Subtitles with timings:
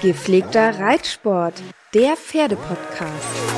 [0.00, 1.60] Gepflegter Reitsport,
[1.92, 3.48] der Pferdepodcast.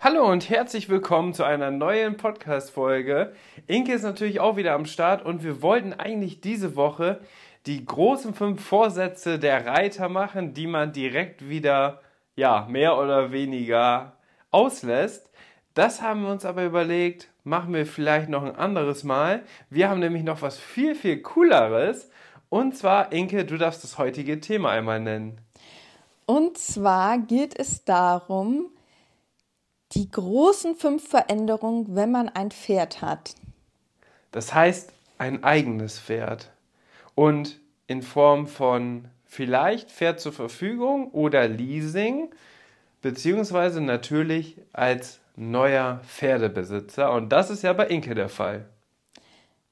[0.00, 3.32] Hallo und herzlich willkommen zu einer neuen Podcast-Folge.
[3.66, 7.20] Inke ist natürlich auch wieder am Start und wir wollten eigentlich diese Woche
[7.66, 12.00] die großen fünf Vorsätze der Reiter machen, die man direkt wieder,
[12.36, 14.16] ja, mehr oder weniger
[14.50, 15.30] auslässt.
[15.74, 19.42] Das haben wir uns aber überlegt, machen wir vielleicht noch ein anderes Mal.
[19.68, 22.10] Wir haben nämlich noch was viel, viel cooleres.
[22.48, 25.40] Und zwar, Inke, du darfst das heutige Thema einmal nennen.
[26.24, 28.66] Und zwar geht es darum,
[29.92, 33.34] die großen fünf Veränderungen, wenn man ein Pferd hat.
[34.32, 36.50] Das heißt, ein eigenes Pferd
[37.16, 42.30] und in Form von vielleicht Pferd zur Verfügung oder Leasing,
[43.02, 47.12] beziehungsweise natürlich als neuer Pferdebesitzer.
[47.12, 48.66] Und das ist ja bei Inke der Fall.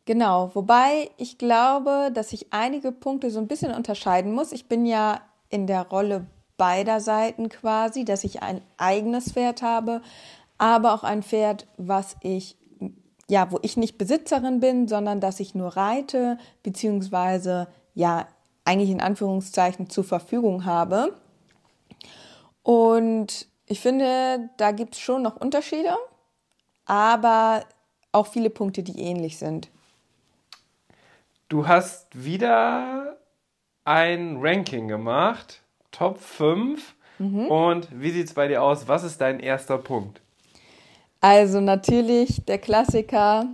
[0.07, 4.53] Genau, wobei ich glaube, dass ich einige Punkte so ein bisschen unterscheiden muss.
[4.53, 10.03] Ich bin ja in der Rolle beider Seiten quasi, dass ich ein eigenes Pferd habe,
[10.59, 12.57] aber auch ein Pferd, was ich
[13.29, 18.27] ja, wo ich nicht Besitzerin bin, sondern dass ich nur reite, beziehungsweise ja,
[18.65, 21.15] eigentlich in Anführungszeichen zur Verfügung habe.
[22.63, 25.97] Und ich finde, da gibt es schon noch Unterschiede,
[26.87, 27.65] aber
[28.13, 29.69] auch viele Punkte, die ähnlich sind.
[31.49, 33.17] Du hast wieder
[33.85, 36.95] ein Ranking gemacht, Top 5.
[37.19, 37.47] Mhm.
[37.47, 38.89] Und wie sieht es bei dir aus?
[38.89, 40.21] Was ist dein erster Punkt?
[41.25, 43.47] Also natürlich der Klassiker,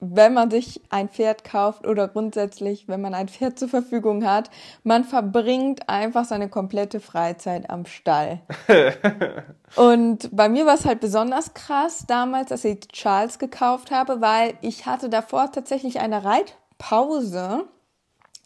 [0.00, 4.50] wenn man sich ein Pferd kauft oder grundsätzlich, wenn man ein Pferd zur Verfügung hat,
[4.84, 8.42] man verbringt einfach seine komplette Freizeit am Stall.
[9.76, 14.52] und bei mir war es halt besonders krass damals, dass ich Charles gekauft habe, weil
[14.60, 17.64] ich hatte davor tatsächlich eine Reitpause.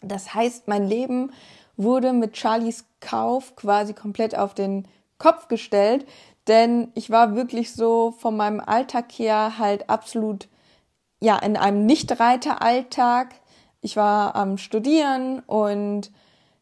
[0.01, 1.33] Das heißt, mein Leben
[1.75, 6.05] wurde mit Charlies Kauf quasi komplett auf den Kopf gestellt,
[6.47, 10.47] denn ich war wirklich so von meinem Alltag her halt absolut,
[11.21, 13.35] ja, in einem Nicht-Reiter-Alltag.
[13.81, 16.11] Ich war am Studieren und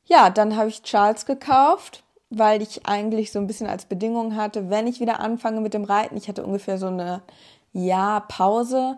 [0.05, 4.69] ja, dann habe ich Charles gekauft, weil ich eigentlich so ein bisschen als Bedingung hatte,
[4.69, 7.21] wenn ich wieder anfange mit dem Reiten, ich hatte ungefähr so eine
[7.73, 8.97] Jahr Pause,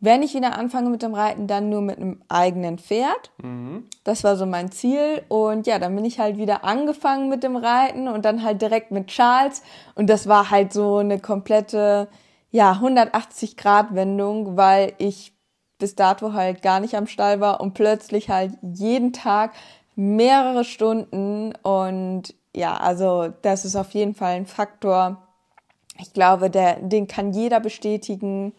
[0.00, 3.30] wenn ich wieder anfange mit dem Reiten, dann nur mit einem eigenen Pferd.
[3.42, 3.84] Mhm.
[4.02, 5.22] Das war so mein Ziel.
[5.28, 8.90] Und ja, dann bin ich halt wieder angefangen mit dem Reiten und dann halt direkt
[8.92, 9.62] mit Charles.
[9.94, 12.08] Und das war halt so eine komplette,
[12.50, 15.34] ja, 180 Grad Wendung, weil ich
[15.78, 19.52] bis dato halt gar nicht am Stall war und plötzlich halt jeden Tag
[19.96, 21.52] mehrere Stunden.
[21.62, 25.28] Und ja, also das ist auf jeden Fall ein Faktor.
[25.98, 28.54] Ich glaube, der, den kann jeder bestätigen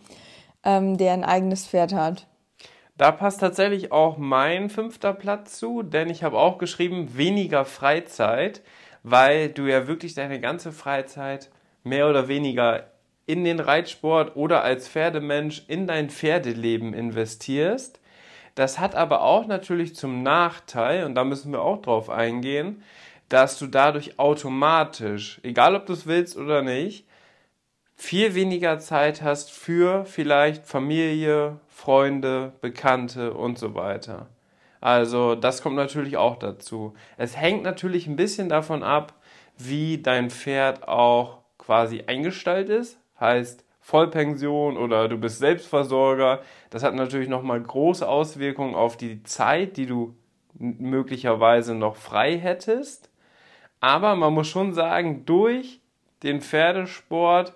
[0.64, 2.28] ähm, der ein eigenes Pferd hat.
[2.98, 8.62] Da passt tatsächlich auch mein fünfter Platz zu, denn ich habe auch geschrieben, weniger Freizeit,
[9.04, 11.50] weil du ja wirklich deine ganze Freizeit
[11.84, 12.92] mehr oder weniger
[13.26, 18.00] in den Reitsport oder als Pferdemensch in dein Pferdeleben investierst.
[18.56, 22.84] Das hat aber auch natürlich zum Nachteil, und da müssen wir auch drauf eingehen,
[23.30, 27.08] dass du dadurch automatisch, egal ob du es willst oder nicht,
[28.02, 34.28] viel weniger Zeit hast für vielleicht Familie, Freunde, Bekannte und so weiter.
[34.82, 36.96] Also das kommt natürlich auch dazu.
[37.18, 39.14] Es hängt natürlich ein bisschen davon ab,
[39.56, 43.00] wie dein Pferd auch quasi eingestellt ist.
[43.20, 46.42] Heißt Vollpension oder du bist Selbstversorger.
[46.72, 50.16] Das hat natürlich nochmal große Auswirkungen auf die Zeit, die du
[50.56, 53.12] möglicherweise noch frei hättest.
[53.80, 55.82] Aber man muss schon sagen, durch
[56.24, 57.54] den Pferdesport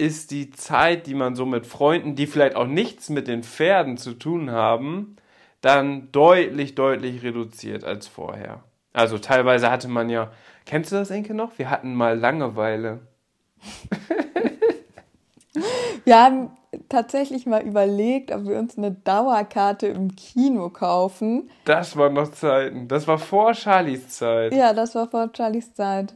[0.00, 3.98] ist die Zeit, die man so mit Freunden, die vielleicht auch nichts mit den Pferden
[3.98, 5.16] zu tun haben,
[5.60, 8.64] dann deutlich, deutlich reduziert als vorher.
[8.94, 10.32] Also teilweise hatte man ja,
[10.64, 11.58] kennst du das, Enke, noch?
[11.58, 13.00] Wir hatten mal Langeweile.
[16.04, 16.50] Wir haben
[16.88, 21.50] tatsächlich mal überlegt, ob wir uns eine Dauerkarte im Kino kaufen.
[21.64, 22.88] Das waren noch Zeiten.
[22.88, 24.54] Das war vor Charlies Zeit.
[24.54, 26.14] Ja, das war vor Charlies Zeit.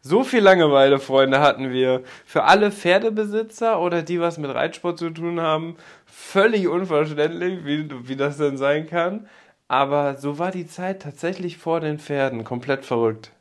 [0.00, 2.02] So viel Langeweile, Freunde, hatten wir.
[2.24, 8.16] Für alle Pferdebesitzer oder die was mit Reitsport zu tun haben, völlig unverständlich, wie, wie
[8.16, 9.28] das denn sein kann.
[9.68, 12.44] Aber so war die Zeit tatsächlich vor den Pferden.
[12.44, 13.32] Komplett verrückt.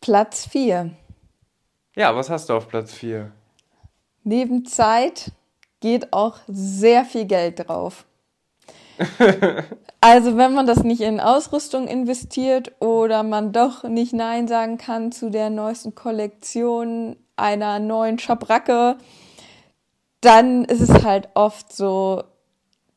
[0.00, 0.90] Platz 4.
[1.96, 3.32] Ja, was hast du auf Platz 4?
[4.22, 5.32] Neben Zeit
[5.80, 8.04] geht auch sehr viel Geld drauf.
[10.00, 15.12] also wenn man das nicht in Ausrüstung investiert oder man doch nicht Nein sagen kann
[15.12, 18.96] zu der neuesten Kollektion einer neuen Schabracke,
[20.20, 22.22] dann ist es halt oft so,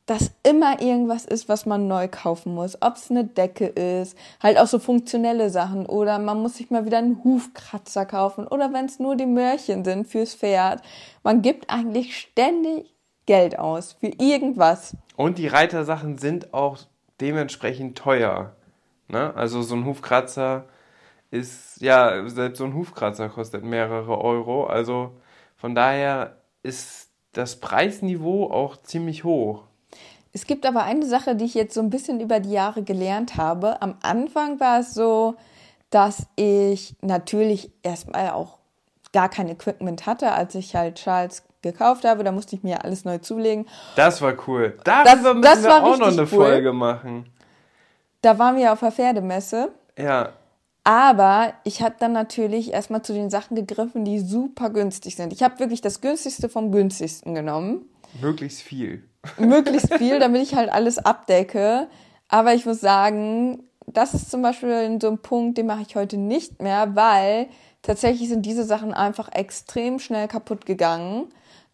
[0.06, 2.82] dass immer irgendwas ist, was man neu kaufen muss.
[2.82, 6.86] Ob es eine Decke ist, halt auch so funktionelle Sachen oder man muss sich mal
[6.86, 10.82] wieder einen Hufkratzer kaufen oder wenn es nur die Mörchen sind fürs Pferd.
[11.24, 12.86] Man gibt eigentlich ständig
[13.28, 14.98] Geld aus für irgendwas.
[15.16, 16.80] Und die Reitersachen sind auch
[17.22, 18.56] dementsprechend teuer.
[19.08, 19.34] Ne?
[19.36, 20.66] Also so ein Hufkratzer
[21.30, 24.66] ist, ja, selbst so ein Hufkratzer kostet mehrere Euro.
[24.66, 25.12] Also
[25.56, 29.64] von daher ist das Preisniveau auch ziemlich hoch.
[30.34, 33.38] Es gibt aber eine Sache, die ich jetzt so ein bisschen über die Jahre gelernt
[33.38, 33.82] habe.
[33.82, 35.36] Am Anfang war es so,
[35.90, 38.58] dass ich natürlich erstmal auch
[39.14, 42.24] gar kein Equipment hatte, als ich halt Charles gekauft habe.
[42.24, 43.68] Da musste ich mir alles neu zulegen.
[43.96, 44.78] Das war cool.
[44.84, 46.28] Darüber das, müssen das wir auch noch eine cool.
[46.28, 47.30] Folge machen.
[48.22, 49.72] Da waren wir auf der Pferdemesse.
[49.98, 50.34] Ja.
[50.84, 55.34] Aber ich habe dann natürlich erstmal zu den Sachen gegriffen, die super günstig sind.
[55.34, 57.90] Ich habe wirklich das günstigste vom günstigsten genommen.
[58.22, 59.04] Möglichst viel
[59.38, 61.88] möglichst viel, damit ich halt alles abdecke.
[62.30, 66.18] Aber ich muss sagen, das ist zum Beispiel so ein Punkt, den mache ich heute
[66.18, 67.48] nicht mehr, weil
[67.82, 71.28] tatsächlich sind diese Sachen einfach extrem schnell kaputt gegangen.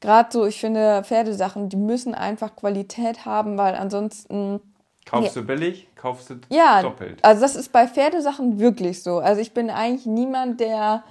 [0.04, 4.60] Gerade so, ich finde, Pferdesachen, die müssen einfach Qualität haben, weil ansonsten.
[5.06, 5.42] Kaufst ja.
[5.42, 7.24] du billig, kaufst du ja, doppelt.
[7.24, 9.20] Also das ist bei Pferdesachen wirklich so.
[9.20, 11.06] Also ich bin eigentlich niemand, der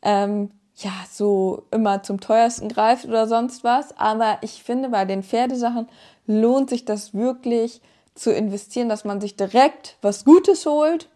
[0.00, 3.94] ähm, ja, so immer zum teuersten greift oder sonst was.
[3.98, 5.86] Aber ich finde, bei den Pferdesachen
[6.26, 7.82] lohnt sich das wirklich
[8.14, 11.10] zu investieren, dass man sich direkt was Gutes holt.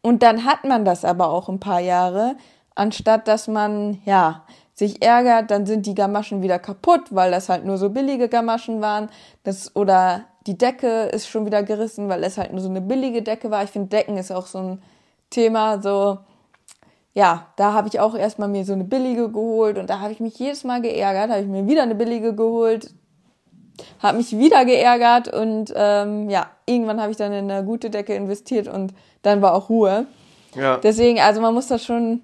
[0.00, 2.36] Und dann hat man das aber auch ein paar Jahre,
[2.74, 4.46] anstatt dass man, ja,
[4.82, 8.80] sich ärgert, dann sind die Gamaschen wieder kaputt, weil das halt nur so billige Gamaschen
[8.80, 9.10] waren.
[9.44, 13.22] Das, oder die Decke ist schon wieder gerissen, weil es halt nur so eine billige
[13.22, 13.62] Decke war.
[13.62, 14.82] Ich finde, Decken ist auch so ein
[15.30, 16.18] Thema, so,
[17.14, 20.18] ja, da habe ich auch erstmal mir so eine billige geholt und da habe ich
[20.18, 22.92] mich jedes Mal geärgert, habe ich mir wieder eine billige geholt,
[24.02, 28.14] habe mich wieder geärgert und ähm, ja, irgendwann habe ich dann in eine gute Decke
[28.14, 30.06] investiert und dann war auch Ruhe.
[30.56, 30.78] Ja.
[30.78, 32.22] Deswegen, also man muss das schon,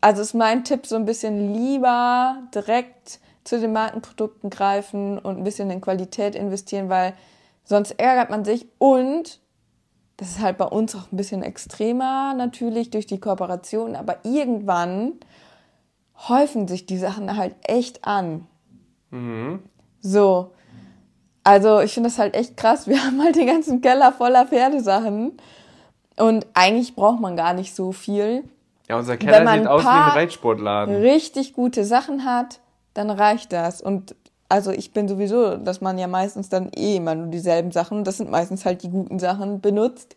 [0.00, 5.44] also ist mein Tipp so ein bisschen lieber direkt zu den Markenprodukten greifen und ein
[5.44, 7.14] bisschen in Qualität investieren, weil
[7.64, 9.40] sonst ärgert man sich und
[10.16, 15.14] das ist halt bei uns auch ein bisschen extremer natürlich durch die Kooperation, aber irgendwann
[16.28, 18.46] häufen sich die Sachen halt echt an.
[19.10, 19.62] Mhm.
[20.00, 20.52] So.
[21.42, 22.86] Also ich finde das halt echt krass.
[22.86, 25.38] Wir haben halt den ganzen Keller voller Pferdesachen.
[26.16, 28.44] Und eigentlich braucht man gar nicht so viel.
[28.90, 30.96] Ja, unser Keller sieht aus wie ein Reitsportladen.
[30.96, 32.58] Richtig gute Sachen hat,
[32.92, 33.80] dann reicht das.
[33.80, 34.16] Und
[34.48, 38.16] also ich bin sowieso, dass man ja meistens dann eh immer nur dieselben Sachen, das
[38.16, 40.16] sind meistens halt die guten Sachen, benutzt.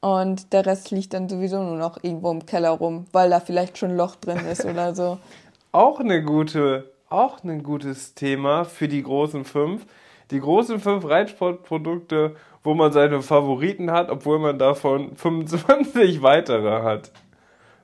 [0.00, 3.78] Und der Rest liegt dann sowieso nur noch irgendwo im Keller rum, weil da vielleicht
[3.78, 5.18] schon ein Loch drin ist oder so.
[5.70, 9.86] Auch eine gute, auch ein gutes Thema für die großen fünf.
[10.32, 12.34] Die großen fünf Reitsportprodukte,
[12.64, 17.12] wo man seine Favoriten hat, obwohl man davon 25 weitere hat.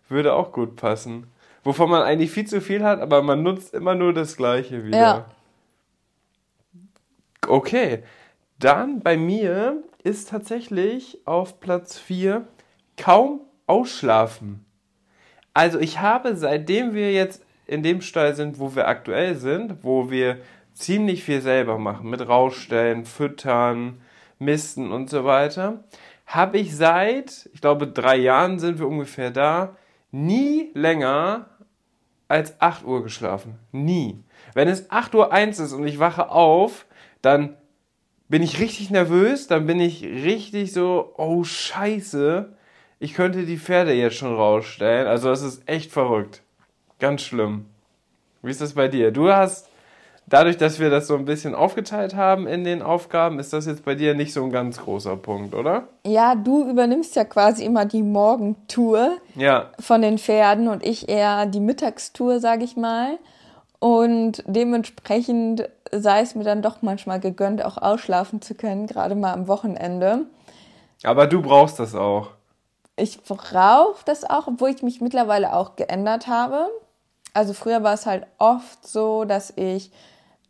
[0.09, 1.27] Würde auch gut passen.
[1.65, 4.99] Wovon man eigentlich viel zu viel hat, aber man nutzt immer nur das Gleiche wieder.
[4.99, 5.25] Ja.
[7.47, 8.03] Okay,
[8.59, 12.47] dann bei mir ist tatsächlich auf Platz 4
[12.97, 14.65] kaum ausschlafen.
[15.55, 20.11] Also ich habe, seitdem wir jetzt in dem Stall sind, wo wir aktuell sind, wo
[20.11, 20.39] wir
[20.73, 24.01] ziemlich viel selber machen, mit Rausstellen, Füttern,
[24.39, 25.85] Misten und so weiter,
[26.27, 29.77] habe ich seit, ich glaube, drei Jahren sind wir ungefähr da,
[30.11, 31.47] nie länger
[32.29, 33.59] als 8 Uhr geschlafen.
[33.73, 34.23] Nie.
[34.55, 36.87] Wenn es 8 Uhr 1 ist und ich wache auf,
[37.23, 37.57] dann
[38.29, 42.53] bin ich richtig nervös, dann bin ich richtig so, oh scheiße,
[43.01, 45.07] ich könnte die Pferde jetzt schon rausstellen.
[45.07, 46.43] Also das ist echt verrückt.
[46.99, 47.67] Ganz schlimm.
[48.43, 49.13] Wie ist das bei dir?
[49.13, 49.69] Du hast
[50.29, 53.85] dadurch, dass wir das so ein bisschen aufgeteilt haben in den Aufgaben, ist das jetzt
[53.85, 55.85] bei dir nicht so ein ganz großer Punkt, oder?
[56.07, 59.71] Ja, du übernimmst ja quasi immer die Morgentour Ja.
[59.81, 63.19] von den Pferden und ich eher die Mittagstour, sage ich mal.
[63.81, 69.33] Und dementsprechend sei es mir dann doch manchmal gegönnt, auch ausschlafen zu können, gerade mal
[69.33, 70.27] am Wochenende.
[71.05, 72.31] Aber du brauchst das auch.
[72.97, 76.67] Ich brauche das auch, obwohl ich mich mittlerweile auch geändert habe.
[77.33, 79.93] Also früher war es halt oft so, dass ich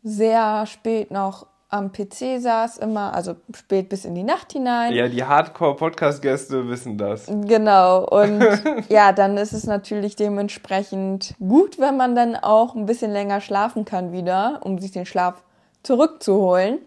[0.03, 4.95] sehr spät noch am PC saß, immer, also spät bis in die Nacht hinein.
[4.95, 7.27] Ja, die Hardcore-Podcast-Gäste wissen das.
[7.27, 8.43] Genau, und
[8.89, 13.85] ja, dann ist es natürlich dementsprechend gut, wenn man dann auch ein bisschen länger schlafen
[13.85, 15.43] kann wieder, um sich den Schlaf
[15.83, 16.79] zurückzuholen.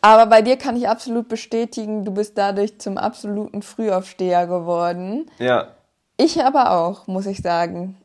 [0.00, 5.30] Aber bei dir kann ich absolut bestätigen, du bist dadurch zum absoluten Frühaufsteher geworden.
[5.38, 5.68] Ja.
[6.16, 7.96] Ich aber auch, muss ich sagen.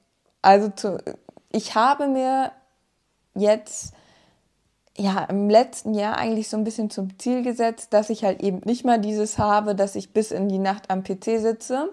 [0.42, 0.98] Also zu,
[1.52, 2.52] ich habe mir
[3.36, 3.94] jetzt
[4.98, 8.62] ja im letzten Jahr eigentlich so ein bisschen zum Ziel gesetzt, dass ich halt eben
[8.66, 11.90] nicht mal dieses habe, dass ich bis in die Nacht am PC sitze,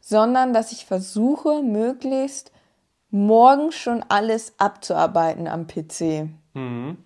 [0.00, 2.52] sondern dass ich versuche, möglichst
[3.10, 6.28] morgens schon alles abzuarbeiten am PC.
[6.54, 6.98] Mhm.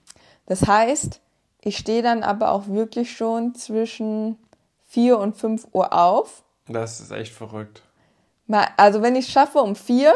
[0.47, 1.21] Das heißt,
[1.63, 4.39] ich stehe dann aber auch wirklich schon zwischen
[4.87, 6.45] 4 und 5 Uhr auf.
[6.69, 7.83] Das ist echt verrückt.
[8.77, 10.13] Also wenn ich es schaffe um 4,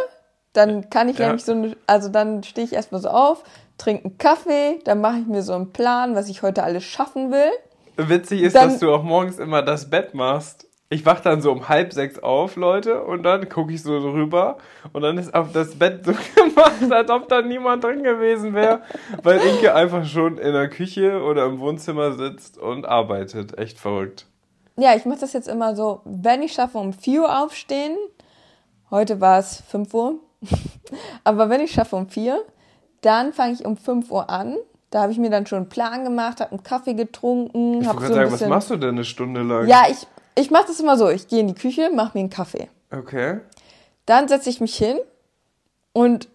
[0.59, 1.27] dann kann ich Ja.
[1.29, 3.43] nämlich so, eine, also dann stehe ich erstmal so auf,
[3.79, 7.31] trinke einen Kaffee, dann mache ich mir so einen Plan, was ich heute alles schaffen
[7.31, 7.51] will.
[7.97, 10.67] Witzig ist, Dann- dass du auch morgens immer das Bett machst.
[10.91, 14.57] Ich wach dann so um halb sechs auf, Leute, und dann gucke ich so rüber
[14.95, 18.81] und dann ist auf das Bett so gemacht, als ob da niemand drin gewesen wäre,
[19.23, 23.59] weil Inke einfach schon in der Küche oder im Wohnzimmer sitzt und arbeitet.
[23.59, 24.27] Echt verrückt.
[24.77, 27.97] Ja, ich mache das jetzt immer so, wenn ich schaffe um 4 Uhr aufstehen,
[28.91, 30.15] heute war es 5 Uhr,
[31.25, 32.41] aber wenn ich schaffe um 4,
[33.01, 34.57] dann fange ich um 5 Uhr an.
[34.91, 38.01] Da habe ich mir dann schon einen Plan gemacht, habe einen Kaffee getrunken, Ich wollte
[38.01, 39.67] so ein sagen, was machst du denn eine Stunde lang?
[39.67, 42.31] Ja, ich, ich mache das immer so, ich gehe in die Küche, mache mir einen
[42.31, 42.69] Kaffee.
[42.91, 43.41] Okay.
[44.07, 44.99] Dann setze ich mich hin
[45.93, 46.29] und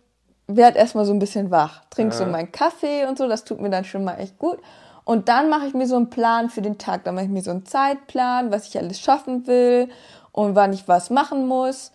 [0.48, 1.83] werde erstmal so ein bisschen wach.
[1.89, 2.29] Trinke so Ja.
[2.29, 4.60] meinen Kaffee und so, das tut mir dann schon mal echt gut.
[5.05, 7.03] Und dann mache ich mir so einen Plan für den Tag.
[7.03, 9.89] Dann mache ich mir so einen Zeitplan, was ich alles schaffen will
[10.31, 11.91] und wann ich was machen muss.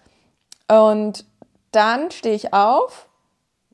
[0.70, 1.24] Und
[1.72, 3.08] dann stehe ich auf.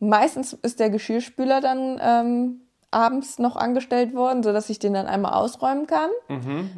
[0.00, 2.60] Meistens ist der Geschirrspüler dann ähm,
[2.90, 6.10] abends noch angestellt worden, sodass ich den dann einmal ausräumen kann.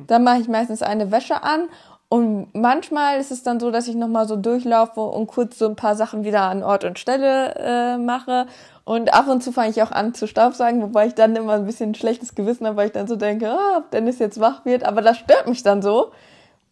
[0.07, 1.69] Dann mache ich meistens eine Wäsche an
[2.09, 5.75] und manchmal ist es dann so, dass ich nochmal so durchlaufe und kurz so ein
[5.75, 8.47] paar Sachen wieder an Ort und Stelle äh, mache.
[8.85, 11.67] Und ab und zu fange ich auch an zu staubsaugen, wobei ich dann immer ein
[11.67, 14.65] bisschen ein schlechtes Gewissen habe, weil ich dann so denke, ah, ob Dennis jetzt wach
[14.65, 14.85] wird.
[14.85, 16.13] Aber das stört mich dann so,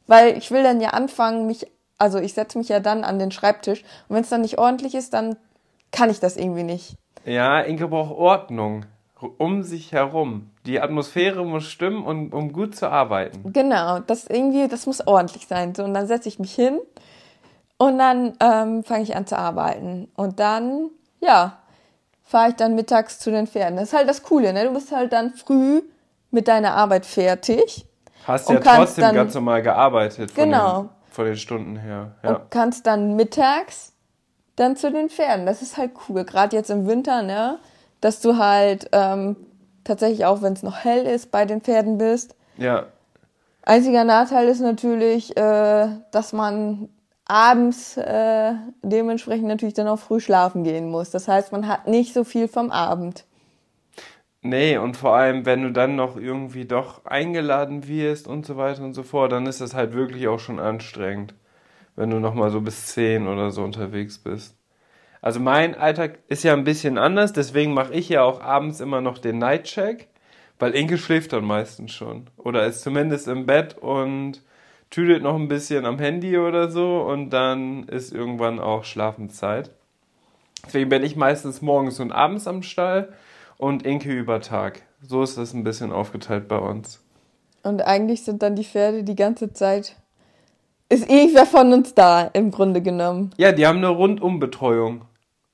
[0.06, 1.66] weil ich will dann ja anfangen, mich,
[1.98, 4.94] also ich setze mich ja dann an den Schreibtisch und wenn es dann nicht ordentlich
[4.94, 5.36] ist, dann
[5.92, 6.96] kann ich das irgendwie nicht.
[7.24, 8.86] Ja, Inke braucht Ordnung
[9.38, 10.50] um sich herum.
[10.66, 13.52] Die Atmosphäre muss stimmen, um, um gut zu arbeiten.
[13.52, 15.74] Genau, das irgendwie, das muss ordentlich sein.
[15.74, 16.78] So, und dann setze ich mich hin
[17.78, 20.10] und dann ähm, fange ich an zu arbeiten.
[20.16, 21.58] Und dann, ja,
[22.22, 23.76] fahre ich dann mittags zu den Pferden.
[23.76, 24.64] Das ist halt das Coole, ne?
[24.64, 25.82] Du bist halt dann früh
[26.30, 27.86] mit deiner Arbeit fertig
[28.26, 30.88] Hast ja trotzdem dann- ganz normal gearbeitet Genau.
[31.14, 32.12] Von den Stunden her.
[32.22, 32.30] Ja.
[32.30, 33.92] und kannst dann mittags
[34.56, 35.46] dann zu den Pferden.
[35.46, 37.58] Das ist halt cool, gerade jetzt im Winter, ne?
[38.00, 39.36] Dass du halt ähm,
[39.84, 42.34] tatsächlich auch, wenn es noch hell ist, bei den Pferden bist.
[42.56, 42.86] ja.
[43.66, 46.90] Einziger Nachteil ist natürlich, äh, dass man
[47.24, 48.52] abends äh,
[48.82, 51.10] dementsprechend natürlich dann auch früh schlafen gehen muss.
[51.10, 53.24] Das heißt, man hat nicht so viel vom Abend.
[54.46, 58.84] Nee, und vor allem, wenn du dann noch irgendwie doch eingeladen wirst und so weiter
[58.84, 61.34] und so fort, dann ist das halt wirklich auch schon anstrengend,
[61.96, 64.54] wenn du nochmal so bis 10 oder so unterwegs bist.
[65.22, 69.00] Also mein Alltag ist ja ein bisschen anders, deswegen mache ich ja auch abends immer
[69.00, 70.08] noch den Nightcheck,
[70.58, 72.26] weil Inke schläft dann meistens schon.
[72.36, 74.42] Oder ist zumindest im Bett und
[74.90, 79.70] tüdelt noch ein bisschen am Handy oder so und dann ist irgendwann auch Schlafenszeit.
[80.66, 83.14] Deswegen bin ich meistens morgens und abends am Stall
[83.58, 84.82] und Inke über Tag.
[85.00, 87.00] So ist das ein bisschen aufgeteilt bei uns.
[87.62, 89.96] Und eigentlich sind dann die Pferde die ganze Zeit.
[90.88, 93.30] Ist irgendwer von uns da, im Grunde genommen.
[93.36, 95.04] Ja, die haben eine Rundumbetreuung.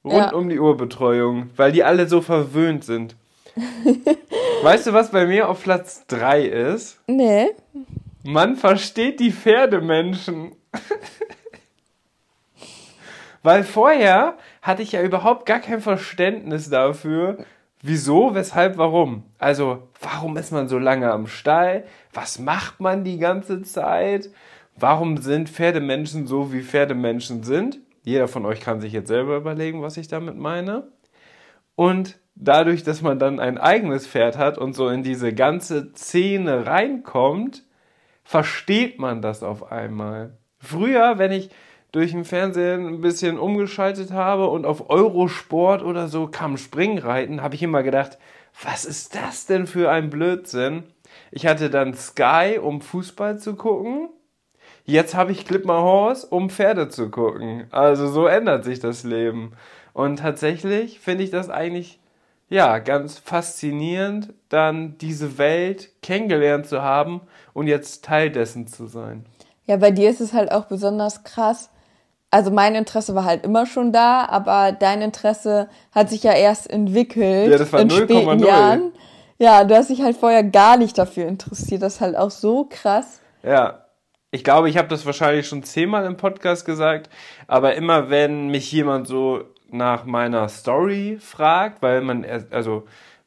[0.04, 0.32] Rund Ja.
[0.32, 3.16] um die Uhr Betreuung, weil die alle so verwöhnt sind.
[4.62, 6.98] weißt du, was bei mir auf Platz 3 ist?
[7.06, 7.50] Nee.
[8.22, 10.52] Man versteht die Pferdemenschen.
[13.42, 17.38] Weil vorher hatte ich ja überhaupt gar kein Verständnis dafür,
[17.82, 19.24] wieso, weshalb, warum.
[19.38, 21.84] Also, warum ist man so lange am Stall?
[22.12, 24.30] Was macht man die ganze Zeit?
[24.76, 27.78] Warum sind Pferdemenschen so, wie Pferdemenschen sind?
[28.02, 30.88] Jeder von euch kann sich jetzt selber überlegen, was ich damit meine.
[31.74, 36.66] Und dadurch, dass man dann ein eigenes Pferd hat und so in diese ganze Szene
[36.66, 37.64] reinkommt,
[38.24, 40.38] versteht man das auf einmal.
[40.58, 41.50] Früher, wenn ich
[41.92, 47.54] durch den Fernsehen ein bisschen umgeschaltet habe und auf Eurosport oder so kam Springreiten, habe
[47.54, 48.18] ich immer gedacht,
[48.62, 50.84] was ist das denn für ein Blödsinn?
[51.30, 54.08] Ich hatte dann Sky, um Fußball zu gucken.
[54.84, 57.66] Jetzt habe ich Clip My Horse, um Pferde zu gucken.
[57.70, 59.52] Also so ändert sich das Leben.
[59.92, 62.00] Und tatsächlich finde ich das eigentlich
[62.48, 67.20] ja ganz faszinierend, dann diese Welt kennengelernt zu haben
[67.54, 69.24] und jetzt Teil dessen zu sein.
[69.66, 71.70] Ja, bei dir ist es halt auch besonders krass.
[72.30, 76.70] Also mein Interesse war halt immer schon da, aber dein Interesse hat sich ja erst
[76.70, 78.46] entwickelt ja, das war in 0, späten 0.
[78.46, 78.92] Jahren.
[79.38, 81.82] Ja, du hast dich halt vorher gar nicht dafür interessiert.
[81.82, 83.20] Das ist halt auch so krass.
[83.42, 83.86] Ja,
[84.30, 87.10] ich glaube, ich habe das wahrscheinlich schon zehnmal im Podcast gesagt,
[87.48, 92.84] aber immer wenn mich jemand so nach meiner Story fragt, weil man, also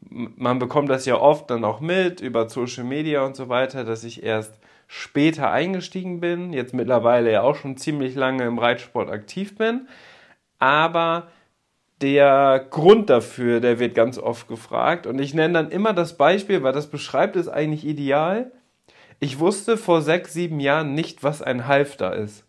[0.10, 4.03] man bekommt das ja oft dann auch mit über Social Media und so weiter, dass
[4.03, 4.60] ich erst
[4.95, 9.88] später eingestiegen bin, jetzt mittlerweile ja auch schon ziemlich lange im Reitsport aktiv bin,
[10.59, 11.31] aber
[12.00, 16.62] der Grund dafür, der wird ganz oft gefragt und ich nenne dann immer das Beispiel,
[16.62, 18.51] weil das beschreibt es eigentlich ideal.
[19.19, 22.45] Ich wusste vor sechs, sieben Jahren nicht, was ein Halfter ist.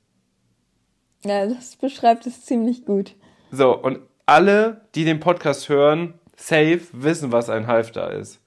[1.24, 3.14] Ja, das beschreibt es ziemlich gut.
[3.52, 8.42] So, und alle, die den Podcast hören, safe wissen, was ein Halfter ist.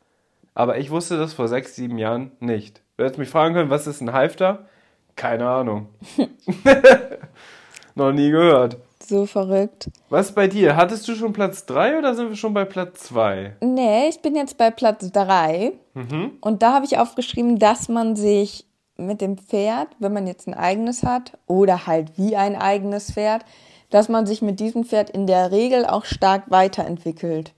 [0.54, 2.84] Aber ich wusste das vor sechs, sieben Jahren nicht.
[2.98, 4.66] Du hättest mich fragen können, was ist ein Halfter?
[5.16, 5.90] Keine Ahnung.
[7.96, 8.78] Noch nie gehört.
[9.06, 9.90] So verrückt.
[10.10, 10.76] Was bei dir?
[10.76, 13.56] Hattest du schon Platz 3 oder sind wir schon bei Platz 2?
[13.62, 15.74] Nee, ich bin jetzt bei Platz 3.
[15.94, 16.32] Mhm.
[16.42, 18.66] Und da habe ich aufgeschrieben, dass man sich
[18.98, 23.46] mit dem Pferd, wenn man jetzt ein eigenes hat oder halt wie ein eigenes Pferd,
[23.92, 27.54] dass man sich mit diesem Pferd in der Regel auch stark weiterentwickelt.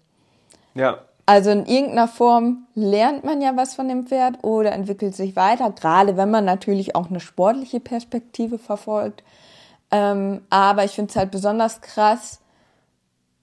[0.76, 1.00] Ja.
[1.30, 5.70] Also in irgendeiner Form lernt man ja was von dem Pferd oder entwickelt sich weiter,
[5.70, 9.24] gerade wenn man natürlich auch eine sportliche Perspektive verfolgt.
[9.92, 12.40] Ähm, aber ich finde es halt besonders krass,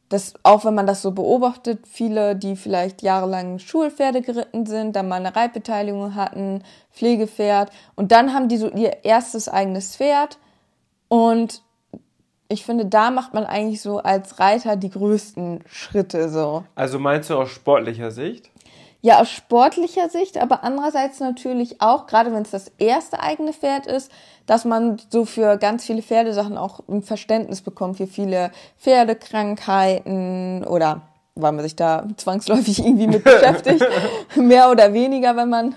[0.09, 5.06] dass auch wenn man das so beobachtet, viele, die vielleicht jahrelang Schulpferde geritten sind, dann
[5.06, 10.39] mal eine Reitbeteiligung hatten, Pflegepferd und dann haben die so ihr erstes eigenes Pferd
[11.06, 11.63] und
[12.49, 16.65] ich finde, da macht man eigentlich so als Reiter die größten Schritte so.
[16.75, 18.50] Also meinst du aus sportlicher Sicht?
[19.02, 23.87] Ja, aus sportlicher Sicht, aber andererseits natürlich auch, gerade wenn es das erste eigene Pferd
[23.87, 24.11] ist,
[24.47, 31.02] dass man so für ganz viele Pferdesachen auch ein Verständnis bekommt, für viele Pferdekrankheiten oder
[31.37, 33.85] weil man sich da zwangsläufig irgendwie mit beschäftigt,
[34.35, 35.75] mehr oder weniger, wenn man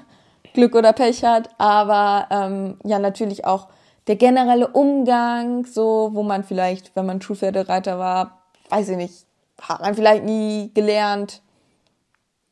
[0.54, 3.68] Glück oder Pech hat, aber ähm, ja natürlich auch
[4.10, 9.26] der generelle Umgang, so wo man vielleicht, wenn man Schulpferdereiter war, weiß ich nicht,
[9.62, 11.44] hat man vielleicht nie gelernt,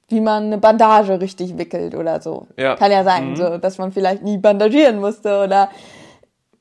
[0.07, 2.45] wie man eine Bandage richtig wickelt oder so.
[2.57, 2.75] Ja.
[2.75, 3.35] Kann ja sein, mhm.
[3.35, 5.71] so, dass man vielleicht nie bandagieren musste oder.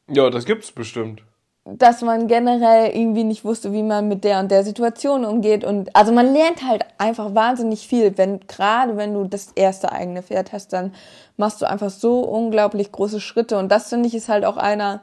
[0.09, 1.23] Ja, das gibt's bestimmt.
[1.69, 5.95] Dass man generell irgendwie nicht wusste, wie man mit der und der Situation umgeht und
[5.97, 10.53] also man lernt halt einfach wahnsinnig viel, wenn gerade wenn du das erste eigene Pferd
[10.53, 10.95] hast, dann
[11.37, 15.03] machst du einfach so unglaublich große Schritte und das finde ich ist halt auch einer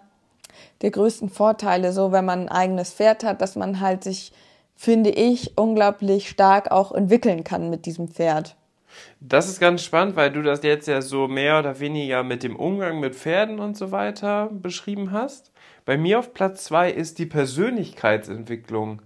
[0.82, 4.32] der größten Vorteile, so wenn man ein eigenes Pferd hat, dass man halt sich
[4.76, 8.58] finde ich, unglaublich stark auch entwickeln kann mit diesem Pferd.
[9.21, 12.58] Das ist ganz spannend, weil du das jetzt ja so mehr oder weniger mit dem
[12.58, 15.53] Umgang mit Pferden und so weiter beschrieben hast.
[15.86, 19.02] Bei mir auf Platz zwei ist die Persönlichkeitsentwicklung,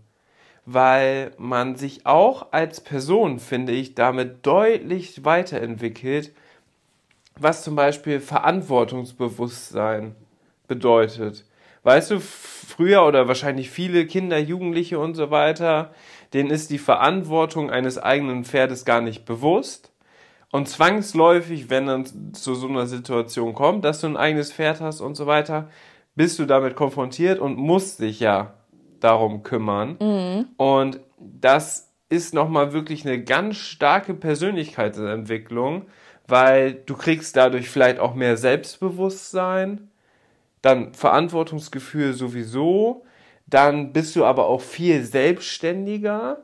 [0.66, 6.34] weil man sich auch als Person, finde ich, damit deutlich weiterentwickelt,
[7.36, 10.16] was zum Beispiel Verantwortungsbewusstsein
[10.68, 11.46] bedeutet.
[11.84, 15.94] Weißt du, früher oder wahrscheinlich viele Kinder, Jugendliche und so weiter,
[16.34, 19.92] denen ist die Verantwortung eines eigenen Pferdes gar nicht bewusst.
[20.52, 25.02] Und zwangsläufig, wenn dann zu so einer Situation kommt, dass du ein eigenes Pferd hast
[25.02, 25.70] und so weiter,
[26.18, 28.56] bist du damit konfrontiert und musst dich ja
[29.00, 29.98] darum kümmern.
[30.02, 30.46] Mhm.
[30.58, 35.86] Und das ist nochmal wirklich eine ganz starke Persönlichkeitsentwicklung,
[36.28, 39.92] weil du kriegst dadurch vielleicht auch mehr Selbstbewusstsein,
[40.64, 43.06] dann Verantwortungsgefühl sowieso,
[43.46, 46.44] dann bist du aber auch viel selbstständiger,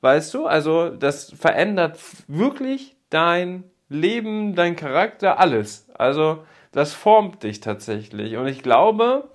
[0.00, 0.46] weißt du?
[0.46, 3.62] Also das verändert wirklich dein
[3.94, 5.88] Leben, dein Charakter, alles.
[5.94, 8.36] Also das formt dich tatsächlich.
[8.36, 9.30] Und ich glaube,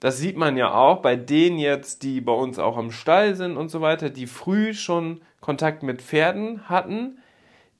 [0.00, 3.56] das sieht man ja auch bei denen jetzt, die bei uns auch am Stall sind
[3.56, 7.18] und so weiter, die früh schon Kontakt mit Pferden hatten,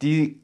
[0.03, 0.41] die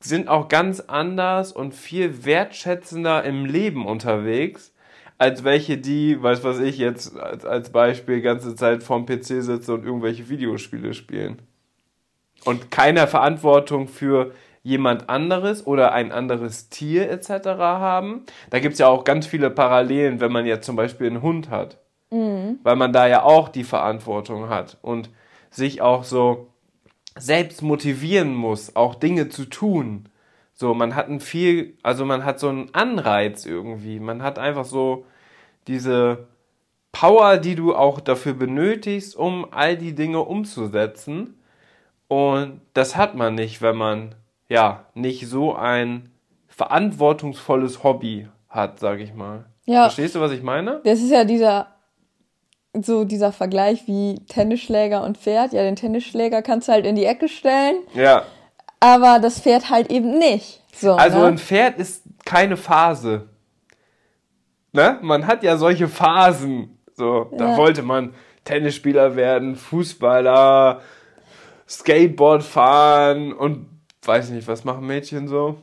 [0.00, 4.72] sind auch ganz anders und viel wertschätzender im Leben unterwegs,
[5.18, 9.72] als welche, die, weiß was ich jetzt als, als Beispiel, ganze Zeit vorm PC sitzen
[9.72, 11.40] und irgendwelche Videospiele spielen.
[12.44, 17.46] und keine Verantwortung für jemand anderes oder ein anderes Tier etc.
[17.58, 18.24] haben.
[18.50, 21.50] Da gibt es ja auch ganz viele Parallelen, wenn man jetzt zum Beispiel einen Hund
[21.50, 21.78] hat.
[22.10, 22.58] Mhm.
[22.62, 25.10] Weil man da ja auch die Verantwortung hat und
[25.50, 26.48] sich auch so
[27.18, 30.08] selbst motivieren muss, auch Dinge zu tun.
[30.54, 33.98] So, man hat ein viel, also man hat so einen Anreiz irgendwie.
[33.98, 35.06] Man hat einfach so
[35.66, 36.28] diese
[36.92, 41.38] Power, die du auch dafür benötigst, um all die Dinge umzusetzen.
[42.08, 44.14] Und das hat man nicht, wenn man
[44.52, 46.10] ja nicht so ein
[46.48, 49.46] verantwortungsvolles Hobby hat, sag ich mal.
[49.64, 49.84] Ja.
[49.84, 50.80] Verstehst du, was ich meine?
[50.84, 51.68] Das ist ja dieser
[52.74, 55.52] so dieser Vergleich wie Tennisschläger und Pferd.
[55.52, 57.76] Ja, den Tennisschläger kannst du halt in die Ecke stellen.
[57.94, 58.22] Ja.
[58.80, 60.62] Aber das Pferd halt eben nicht.
[60.74, 61.26] So, also ne?
[61.26, 63.28] ein Pferd ist keine Phase.
[64.72, 64.98] Ne?
[65.02, 66.78] Man hat ja solche Phasen.
[66.94, 67.38] So, ja.
[67.38, 70.80] da wollte man Tennisspieler werden, Fußballer,
[71.68, 73.66] Skateboard fahren und
[74.06, 75.56] weiß nicht, was machen Mädchen so?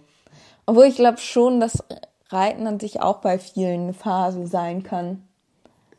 [0.66, 1.84] Obwohl ich glaube schon, dass
[2.30, 5.24] Reiten an sich auch bei vielen eine Phase sein kann.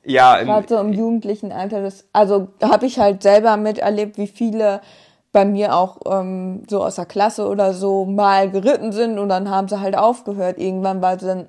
[0.04, 1.82] Ja, gerade so im jugendlichen Alter.
[1.82, 4.80] Das, also habe ich halt selber miterlebt, wie viele
[5.32, 9.50] bei mir auch ähm, so aus der Klasse oder so mal geritten sind und dann
[9.50, 11.46] haben sie halt aufgehört irgendwann, weil sie dann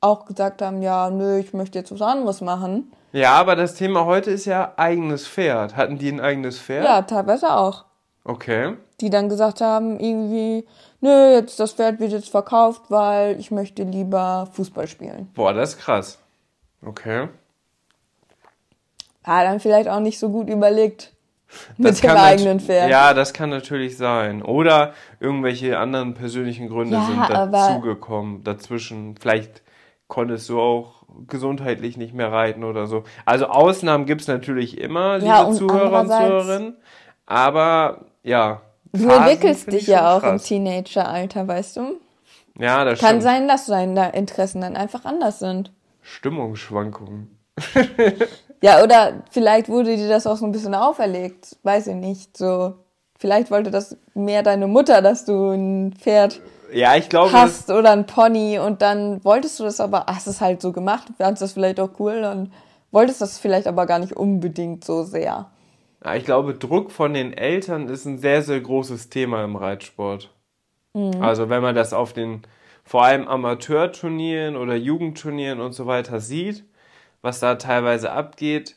[0.00, 2.92] auch gesagt haben, ja, nö, ich möchte jetzt was anderes machen.
[3.12, 5.76] Ja, aber das Thema heute ist ja eigenes Pferd.
[5.76, 6.84] Hatten die ein eigenes Pferd?
[6.84, 7.84] Ja, teilweise auch.
[8.28, 8.76] Okay.
[9.00, 10.66] Die dann gesagt haben, irgendwie,
[11.00, 15.30] nö, jetzt das Pferd wird jetzt verkauft, weil ich möchte lieber Fußball spielen.
[15.34, 16.18] Boah, das ist krass.
[16.84, 17.28] Okay.
[19.26, 21.14] Ja, dann vielleicht auch nicht so gut überlegt.
[21.78, 22.90] Mit das dem eigenen Pferd.
[22.90, 24.42] Ja, das kann natürlich sein.
[24.42, 29.16] Oder irgendwelche anderen persönlichen Gründe ja, sind dazugekommen, dazwischen.
[29.18, 29.62] Vielleicht
[30.06, 33.04] konntest du auch gesundheitlich nicht mehr reiten oder so.
[33.24, 36.76] Also Ausnahmen gibt's natürlich immer, liebe ja, Zuhörer und Zuhörerinnen.
[37.24, 38.62] Aber ja.
[38.92, 40.42] Du entwickelst dich ja auch krass.
[40.42, 42.00] im Teenageralter, weißt du?
[42.58, 43.22] Ja, das Kann stimmt.
[43.22, 45.72] sein, dass deine Interessen dann einfach anders sind.
[46.00, 47.38] Stimmungsschwankungen.
[48.62, 51.56] ja, oder vielleicht wurde dir das auch so ein bisschen auferlegt.
[51.62, 52.36] Weiß ich nicht.
[52.36, 52.74] So,
[53.18, 56.40] vielleicht wollte das mehr deine Mutter, dass du ein Pferd
[56.72, 60.40] ja, ich glaube, hast oder ein Pony und dann wolltest du das aber, hast es
[60.40, 62.52] halt so gemacht, fandest das vielleicht auch cool, dann
[62.90, 65.50] wolltest das vielleicht aber gar nicht unbedingt so sehr.
[66.14, 70.32] Ich glaube, Druck von den Eltern ist ein sehr, sehr großes Thema im Reitsport.
[70.94, 71.20] Mhm.
[71.20, 72.42] Also wenn man das auf den
[72.84, 76.64] vor allem Amateurturnieren oder Jugendturnieren und so weiter sieht,
[77.20, 78.76] was da teilweise abgeht,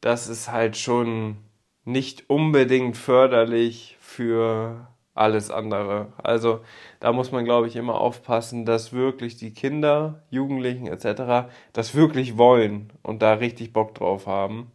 [0.00, 1.38] das ist halt schon
[1.84, 6.12] nicht unbedingt förderlich für alles andere.
[6.22, 6.60] Also
[7.00, 11.48] da muss man, glaube ich, immer aufpassen, dass wirklich die Kinder, Jugendlichen etc.
[11.72, 14.70] das wirklich wollen und da richtig Bock drauf haben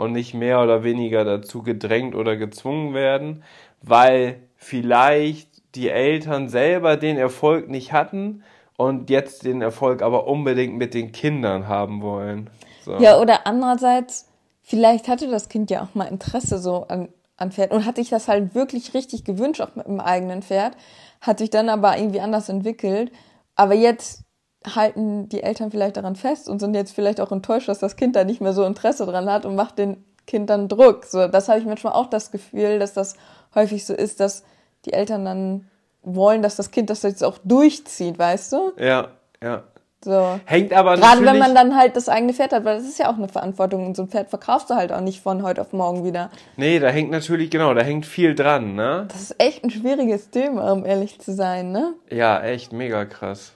[0.00, 3.42] und nicht mehr oder weniger dazu gedrängt oder gezwungen werden,
[3.82, 8.42] weil vielleicht die Eltern selber den Erfolg nicht hatten
[8.76, 12.50] und jetzt den Erfolg aber unbedingt mit den Kindern haben wollen.
[12.82, 12.96] So.
[12.96, 14.26] Ja, oder andererseits,
[14.62, 18.08] vielleicht hatte das Kind ja auch mal Interesse so an, an Pferd und hatte ich
[18.08, 20.76] das halt wirklich richtig gewünscht, auch mit dem eigenen Pferd,
[21.20, 23.12] hat sich dann aber irgendwie anders entwickelt.
[23.54, 24.24] Aber jetzt
[24.66, 28.16] halten die Eltern vielleicht daran fest und sind jetzt vielleicht auch enttäuscht, dass das Kind
[28.16, 31.04] da nicht mehr so Interesse dran hat und macht den Kind dann Druck.
[31.06, 33.16] So, das habe ich manchmal auch das Gefühl, dass das
[33.54, 34.44] häufig so ist, dass
[34.84, 35.70] die Eltern dann
[36.02, 38.72] wollen, dass das Kind das jetzt auch durchzieht, weißt du?
[38.78, 39.08] Ja,
[39.42, 39.64] ja.
[40.02, 40.40] So.
[40.46, 43.10] Hängt aber Gerade wenn man dann halt das eigene Pferd hat, weil das ist ja
[43.10, 45.74] auch eine Verantwortung und so ein Pferd verkaufst du halt auch nicht von heute auf
[45.74, 46.30] morgen wieder.
[46.56, 49.06] Nee, da hängt natürlich, genau, da hängt viel dran, ne?
[49.08, 51.92] Das ist echt ein schwieriges Thema, um ehrlich zu sein, ne?
[52.08, 53.52] Ja, echt mega krass.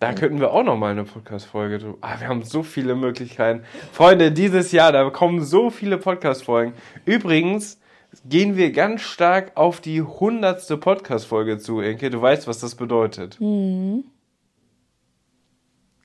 [0.00, 1.96] Da könnten wir auch noch mal eine Podcast-Folge tun.
[2.00, 3.64] Ah, wir haben so viele Möglichkeiten.
[3.92, 6.74] Freunde, dieses Jahr, da kommen so viele Podcast-Folgen.
[7.04, 7.80] Übrigens
[8.24, 12.10] gehen wir ganz stark auf die hundertste Podcast-Folge zu, Enke.
[12.10, 13.40] Du weißt, was das bedeutet.
[13.40, 14.04] Mhm.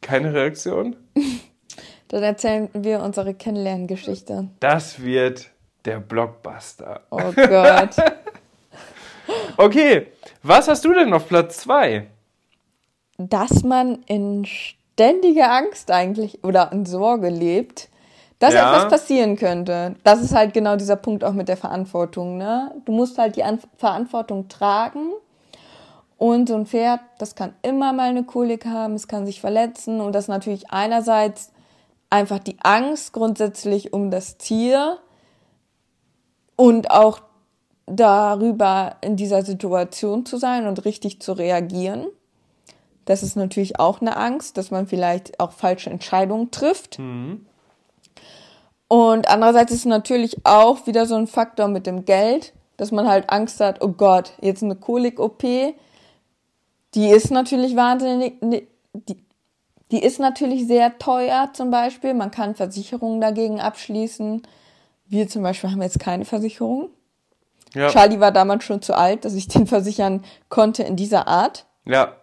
[0.01, 0.95] Keine Reaktion?
[2.07, 4.49] Dann erzählen wir unsere Kennenlerngeschichte.
[4.59, 5.51] Das wird
[5.85, 7.01] der Blockbuster.
[7.09, 7.95] Oh Gott.
[9.57, 10.07] okay,
[10.43, 12.07] was hast du denn auf Platz 2?
[13.29, 17.89] Dass man in ständiger Angst eigentlich oder in Sorge lebt,
[18.39, 18.75] dass ja.
[18.75, 19.95] etwas passieren könnte.
[20.03, 22.37] Das ist halt genau dieser Punkt auch mit der Verantwortung.
[22.37, 22.71] Ne?
[22.85, 25.11] Du musst halt die An Verantwortung tragen.
[26.17, 30.01] Und so ein Pferd, das kann immer mal eine Kolik haben, es kann sich verletzen
[30.01, 31.51] und das natürlich einerseits
[32.11, 34.99] einfach die Angst grundsätzlich um das Tier
[36.55, 37.21] und auch
[37.87, 42.05] darüber in dieser Situation zu sein und richtig zu reagieren.
[43.05, 46.99] Das ist natürlich auch eine Angst, dass man vielleicht auch falsche Entscheidungen trifft.
[46.99, 47.45] Mhm.
[48.87, 52.53] Und andererseits ist natürlich auch wieder so ein Faktor mit dem Geld.
[52.77, 55.43] dass man halt Angst hat, oh Gott, jetzt eine Kolik-OP,
[56.95, 58.67] die ist natürlich wahnsinnig, die,
[59.91, 62.15] die ist natürlich sehr teuer zum Beispiel.
[62.15, 64.41] Man kann Versicherungen dagegen abschließen.
[65.05, 66.89] Wir zum Beispiel haben jetzt keine Versicherung.
[67.75, 67.89] Ja.
[67.89, 71.65] Charlie war damals schon zu alt, dass ich den versichern konnte in dieser Art.
[71.85, 72.15] Ja.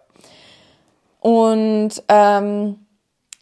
[1.19, 2.85] Und ähm,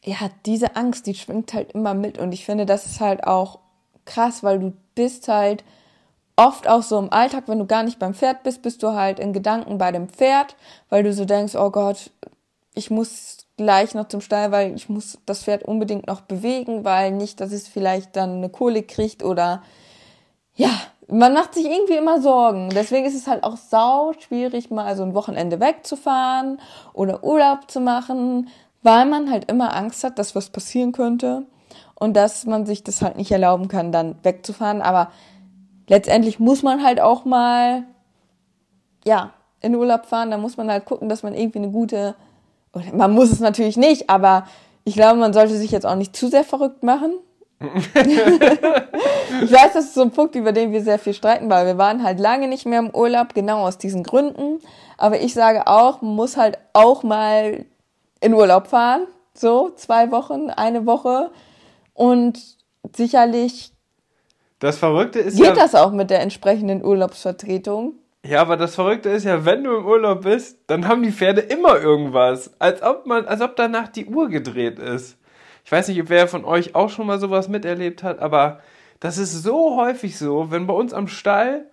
[0.04, 2.18] ja, diese Angst, die schwingt halt immer mit.
[2.18, 3.60] Und ich finde, das ist halt auch
[4.06, 5.64] krass, weil du bist halt
[6.36, 9.20] oft auch so im Alltag, wenn du gar nicht beim Pferd bist, bist du halt
[9.20, 10.56] in Gedanken bei dem Pferd,
[10.90, 12.12] weil du so denkst, oh Gott,
[12.74, 17.12] ich muss gleich noch zum Stall, weil ich muss das Pferd unbedingt noch bewegen, weil
[17.12, 19.64] nicht, dass es vielleicht dann eine Kolik kriegt oder
[20.58, 20.72] ja,
[21.08, 22.70] man macht sich irgendwie immer Sorgen.
[22.70, 26.60] Deswegen ist es halt auch sau schwierig, mal so ein Wochenende wegzufahren
[26.94, 28.50] oder Urlaub zu machen,
[28.84, 31.44] weil man halt immer Angst hat, dass was passieren könnte
[31.96, 34.82] und dass man sich das halt nicht erlauben kann, dann wegzufahren.
[34.82, 35.12] Aber
[35.88, 37.84] letztendlich muss man halt auch mal,
[39.06, 40.32] ja, in Urlaub fahren.
[40.32, 42.16] Da muss man halt gucken, dass man irgendwie eine gute,
[42.94, 44.46] man muss es natürlich nicht, aber
[44.84, 47.14] ich glaube, man sollte sich jetzt auch nicht zu sehr verrückt machen.
[47.96, 51.78] ich weiß, das ist so ein Punkt, über den wir sehr viel streiten, weil wir
[51.78, 54.60] waren halt lange nicht mehr im Urlaub, genau aus diesen Gründen.
[54.98, 57.66] Aber ich sage auch, man muss halt auch mal
[58.22, 59.08] in Urlaub fahren.
[59.34, 61.32] So, zwei Wochen, eine Woche.
[61.94, 62.40] Und
[62.96, 63.74] sicherlich
[64.60, 67.94] das Verrückte ist geht ja, das auch mit der entsprechenden Urlaubsvertretung.
[68.26, 71.42] Ja, aber das Verrückte ist ja, wenn du im Urlaub bist, dann haben die Pferde
[71.42, 72.52] immer irgendwas.
[72.60, 75.18] Als ob man, als ob danach die Uhr gedreht ist.
[75.68, 78.62] Ich weiß nicht, wer von euch auch schon mal sowas miterlebt hat, aber
[79.02, 81.66] das ist so häufig so, wenn bei uns am Stall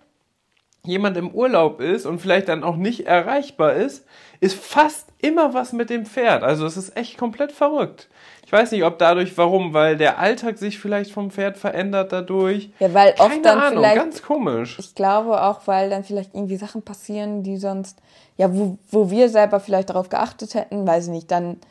[0.83, 4.05] jemand im Urlaub ist und vielleicht dann auch nicht erreichbar ist,
[4.41, 6.43] ist fast immer was mit dem Pferd.
[6.43, 8.09] Also es ist echt komplett verrückt.
[8.45, 12.71] Ich weiß nicht, ob dadurch, warum, weil der Alltag sich vielleicht vom Pferd verändert dadurch.
[12.79, 13.95] Ja, weil Keine oft dann Ahnung, vielleicht.
[13.95, 14.77] Ganz komisch.
[14.77, 18.01] Ich glaube auch, weil dann vielleicht irgendwie Sachen passieren, die sonst,
[18.35, 21.61] ja, wo, wo wir selber vielleicht darauf geachtet hätten, weiß ich nicht, dann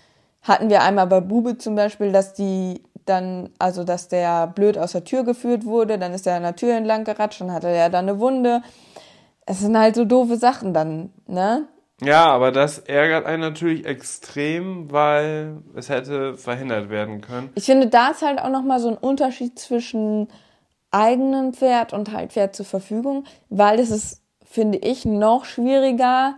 [0.44, 4.92] hatten wir einmal bei Bube zum Beispiel, dass die dann, also dass der blöd aus
[4.92, 7.90] der Tür geführt wurde, dann ist er an der Tür entlang geratscht, dann hatte er
[7.90, 8.62] da eine Wunde.
[9.46, 11.66] Es sind halt so doofe Sachen dann, ne?
[12.02, 17.50] Ja, aber das ärgert einen natürlich extrem, weil es hätte verhindert werden können.
[17.54, 20.28] Ich finde, da ist halt auch nochmal so ein Unterschied zwischen
[20.90, 26.35] eigenem Pferd und halt Pferd zur Verfügung, weil es ist, finde ich, noch schwieriger,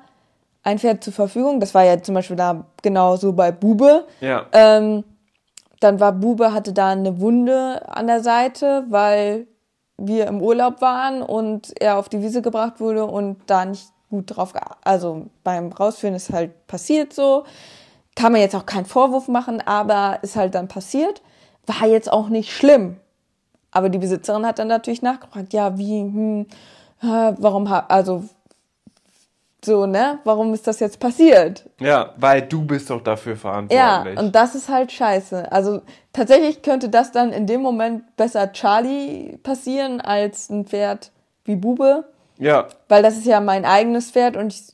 [0.67, 1.61] ein Pferd zur Verfügung.
[1.61, 4.05] Das war ja zum Beispiel da genau so bei Bube.
[4.21, 4.47] Ja.
[4.53, 5.05] Ähm,
[5.79, 9.47] dann war Bube, hatte da eine Wunde an der Seite, weil
[9.97, 14.37] wir im Urlaub waren und er auf die Wiese gebracht wurde und da nicht gut
[14.37, 17.45] drauf, also beim Rausführen ist halt passiert so.
[18.17, 21.23] Kann man jetzt auch keinen Vorwurf machen, aber ist halt dann passiert.
[21.67, 22.97] War jetzt auch nicht schlimm.
[23.71, 26.47] Aber die Besitzerin hat dann natürlich nachgefragt, ja, wie, hm,
[27.01, 28.25] warum, also,
[29.65, 31.69] so, ne, warum ist das jetzt passiert?
[31.81, 34.15] Ja, weil du bist doch dafür verantwortlich.
[34.15, 35.51] Ja, und das ist halt scheiße.
[35.51, 41.11] Also, tatsächlich könnte das dann in dem Moment besser Charlie passieren als ein Pferd
[41.45, 42.05] wie Bube.
[42.39, 42.69] Ja.
[42.89, 44.71] Weil das ist ja mein eigenes Pferd und ich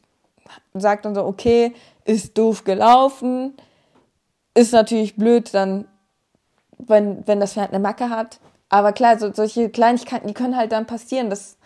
[0.74, 1.72] sage dann so, okay,
[2.04, 3.54] ist doof gelaufen,
[4.54, 5.86] ist natürlich blöd dann,
[6.78, 8.40] wenn, wenn das Pferd eine Macke hat.
[8.68, 11.30] Aber klar, so, solche Kleinigkeiten, die können halt dann passieren.
[11.30, 11.56] Das,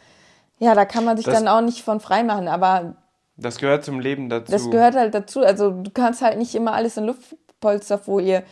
[0.59, 2.96] ja, da kann man sich das, dann auch nicht von frei machen, aber.
[3.37, 4.51] Das gehört zum Leben dazu.
[4.51, 5.40] Das gehört halt dazu.
[5.42, 8.44] Also du kannst halt nicht immer alles in Luftpolsterfolie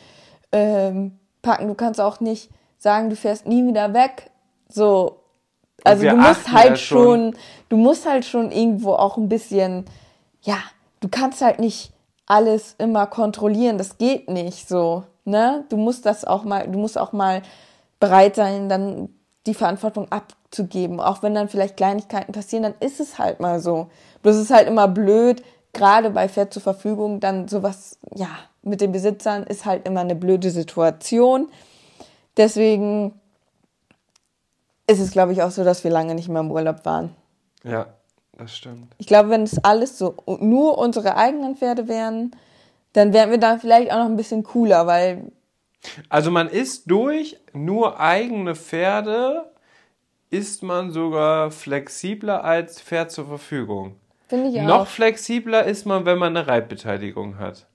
[0.53, 1.69] ähm, packen.
[1.69, 4.31] Du kannst auch nicht sagen, du fährst nie wieder weg.
[4.69, 5.21] So,
[5.85, 7.37] also du musst halt schon, schon,
[7.69, 9.85] du musst halt schon irgendwo auch ein bisschen,
[10.43, 10.57] ja,
[11.01, 11.93] du kannst halt nicht
[12.27, 15.65] alles immer kontrollieren, das geht nicht so, ne?
[15.69, 17.43] Du musst das auch mal, du musst auch mal
[18.01, 19.11] bereit sein, dann
[19.47, 23.91] die Verantwortung abzugeben, auch wenn dann vielleicht Kleinigkeiten passieren, dann ist es halt mal so.
[24.25, 28.31] Bloß ist halt immer blöd, gerade bei Pferd zur Verfügung, dann sowas, ja,
[28.63, 31.49] mit den Besitzern ist halt immer eine blöde Situation.
[32.39, 33.21] Deswegen
[34.87, 37.15] ist es, glaube ich, auch so, dass wir lange nicht mehr im Urlaub waren.
[37.65, 37.89] Ja,
[38.39, 38.95] das stimmt.
[38.97, 42.35] Ich glaube, wenn es alles so nur unsere eigenen Pferde wären,
[42.95, 45.33] dann wären wir da vielleicht auch noch ein bisschen cooler, weil.
[46.09, 49.51] Also man ist durch nur eigene Pferde,
[50.31, 53.97] ist man sogar flexibler als Pferd zur Verfügung.
[54.35, 54.67] Finde ich auch.
[54.67, 57.67] Noch flexibler ist man, wenn man eine Reitbeteiligung hat.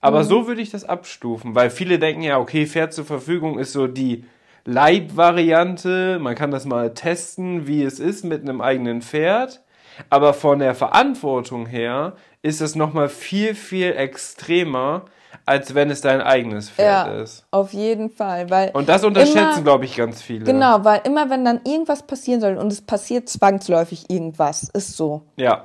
[0.00, 0.24] Aber mhm.
[0.24, 3.86] so würde ich das abstufen, weil viele denken ja, okay, Pferd zur Verfügung ist so
[3.86, 4.24] die
[4.64, 6.18] Leitvariante.
[6.20, 9.62] Man kann das mal testen, wie es ist mit einem eigenen Pferd.
[10.10, 15.04] Aber von der Verantwortung her ist es nochmal viel, viel extremer,
[15.44, 17.44] als wenn es dein eigenes Pferd Ja, ist.
[17.50, 18.50] auf jeden Fall.
[18.50, 20.44] Weil Und das unterschätzen, glaube ich, ganz viele.
[20.44, 25.22] Genau, weil immer wenn dann irgendwas passieren soll und es passiert zwangsläufig irgendwas, ist so,
[25.36, 25.64] Ja,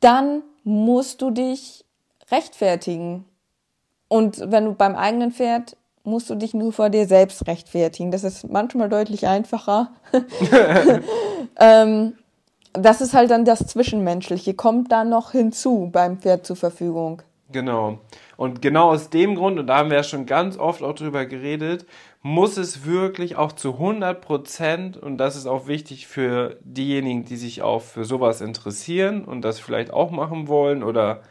[0.00, 1.84] dann musst du dich
[2.30, 3.24] rechtfertigen.
[4.08, 8.10] Und wenn du beim eigenen Pferd musst du dich nur vor dir selbst rechtfertigen.
[8.10, 9.90] Das ist manchmal deutlich einfacher.
[11.60, 12.14] ähm,
[12.72, 17.22] das ist halt dann das Zwischenmenschliche, kommt dann noch hinzu beim Pferd zur Verfügung.
[17.50, 17.98] Genau.
[18.38, 21.26] Und genau aus dem Grund, und da haben wir ja schon ganz oft auch drüber
[21.26, 21.86] geredet,
[22.22, 27.34] muss es wirklich auch zu 100 Prozent, und das ist auch wichtig für diejenigen, die
[27.34, 31.22] sich auch für sowas interessieren und das vielleicht auch machen wollen oder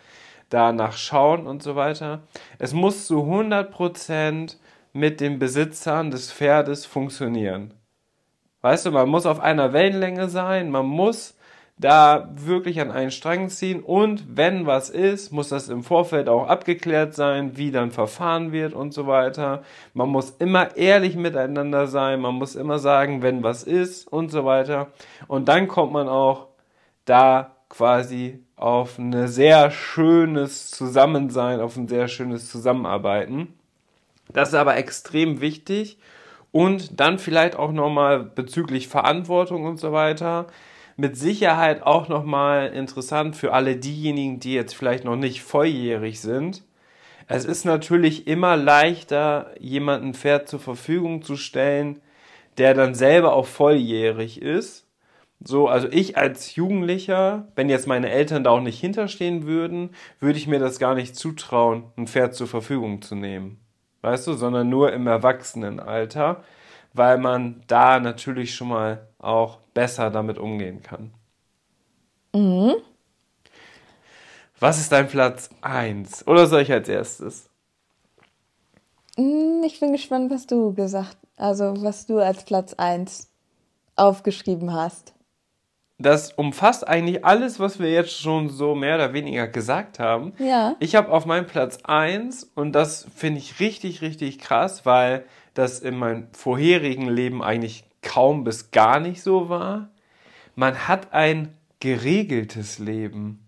[0.49, 2.23] danach schauen und so weiter.
[2.59, 4.59] Es muss zu 100 Prozent
[4.91, 7.73] mit den Besitzern des Pferdes funktionieren.
[8.59, 11.36] Weißt du, man muss auf einer Wellenlänge sein, man muss
[11.79, 16.47] da wirklich an einen Strang ziehen und wenn was ist, muss das im Vorfeld auch
[16.47, 19.61] abgeklärt sein, wie dann verfahren wird und so weiter.
[19.93, 24.43] Man muss immer ehrlich miteinander sein, man muss immer sagen, wenn was ist und so
[24.43, 24.87] weiter.
[25.27, 26.47] Und dann kommt man auch
[27.05, 33.53] da quasi auf ein sehr schönes Zusammensein, auf ein sehr schönes Zusammenarbeiten.
[34.33, 35.99] Das ist aber extrem wichtig.
[36.51, 40.47] Und dann vielleicht auch nochmal bezüglich Verantwortung und so weiter.
[40.99, 46.63] Mit Sicherheit auch nochmal interessant für alle diejenigen, die jetzt vielleicht noch nicht volljährig sind.
[47.27, 52.01] Es ist natürlich immer leichter, jemanden Pferd zur Verfügung zu stellen,
[52.57, 54.87] der dann selber auch volljährig ist.
[55.39, 60.39] So, also ich als Jugendlicher, wenn jetzt meine Eltern da auch nicht hinterstehen würden, würde
[60.39, 63.59] ich mir das gar nicht zutrauen, ein Pferd zur Verfügung zu nehmen.
[64.01, 66.43] Weißt du, sondern nur im Erwachsenenalter,
[66.97, 71.13] weil man da natürlich schon mal auch besser damit umgehen kann.
[74.59, 76.27] Was ist dein Platz 1?
[76.27, 77.49] Oder soll ich als erstes?
[79.15, 83.29] Hm, Ich bin gespannt, was du gesagt, also was du als Platz 1
[83.95, 85.13] aufgeschrieben hast.
[85.99, 90.33] Das umfasst eigentlich alles, was wir jetzt schon so mehr oder weniger gesagt haben.
[90.37, 90.75] Ja.
[90.79, 95.25] Ich habe auf meinem Platz 1 und das finde ich richtig, richtig krass, weil
[95.57, 99.89] das in meinem vorherigen Leben eigentlich kaum bis gar nicht so war.
[100.55, 103.45] Man hat ein geregeltes Leben.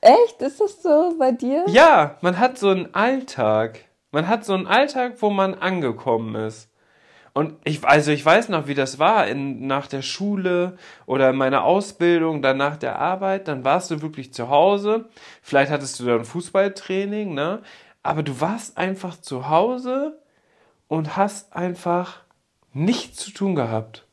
[0.00, 0.42] Echt?
[0.42, 1.64] Ist das so bei dir?
[1.68, 3.84] Ja, man hat so einen Alltag.
[4.10, 6.68] Man hat so einen Alltag, wo man angekommen ist.
[7.34, 11.36] Und ich, also ich weiß noch, wie das war in, nach der Schule oder in
[11.36, 15.06] meiner Ausbildung, dann nach der Arbeit, dann warst du wirklich zu Hause.
[15.40, 17.62] Vielleicht hattest du dann Fußballtraining, ne?
[18.02, 20.20] Aber du warst einfach zu Hause
[20.88, 22.20] und hast einfach
[22.72, 24.06] nichts zu tun gehabt.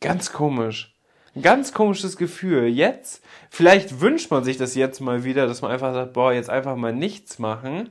[0.00, 0.94] Ganz komisch.
[1.40, 2.66] Ganz komisches Gefühl.
[2.66, 6.48] Jetzt, vielleicht wünscht man sich das jetzt mal wieder, dass man einfach sagt, boah, jetzt
[6.48, 7.90] einfach mal nichts machen.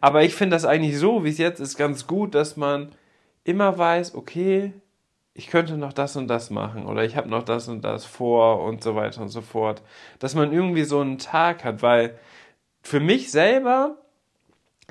[0.00, 2.90] Aber ich finde das eigentlich so, wie es jetzt ist, ganz gut, dass man
[3.44, 4.72] immer weiß, okay,
[5.34, 8.62] ich könnte noch das und das machen oder ich habe noch das und das vor
[8.64, 9.82] und so weiter und so fort.
[10.18, 12.18] Dass man irgendwie so einen Tag hat, weil
[12.82, 13.96] für mich selber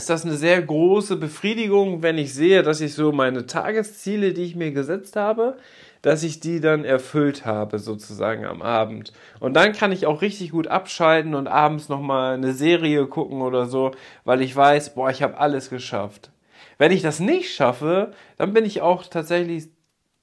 [0.01, 4.43] ist das eine sehr große Befriedigung, wenn ich sehe, dass ich so meine Tagesziele, die
[4.43, 5.57] ich mir gesetzt habe,
[6.01, 9.13] dass ich die dann erfüllt habe, sozusagen am Abend.
[9.39, 13.67] Und dann kann ich auch richtig gut abschalten und abends nochmal eine Serie gucken oder
[13.67, 13.91] so,
[14.23, 16.31] weil ich weiß, boah, ich habe alles geschafft.
[16.79, 19.69] Wenn ich das nicht schaffe, dann bin ich auch tatsächlich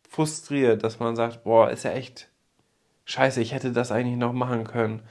[0.09, 2.29] frustriert, dass man sagt, boah, ist ja echt
[3.05, 5.03] scheiße, ich hätte das eigentlich noch machen können.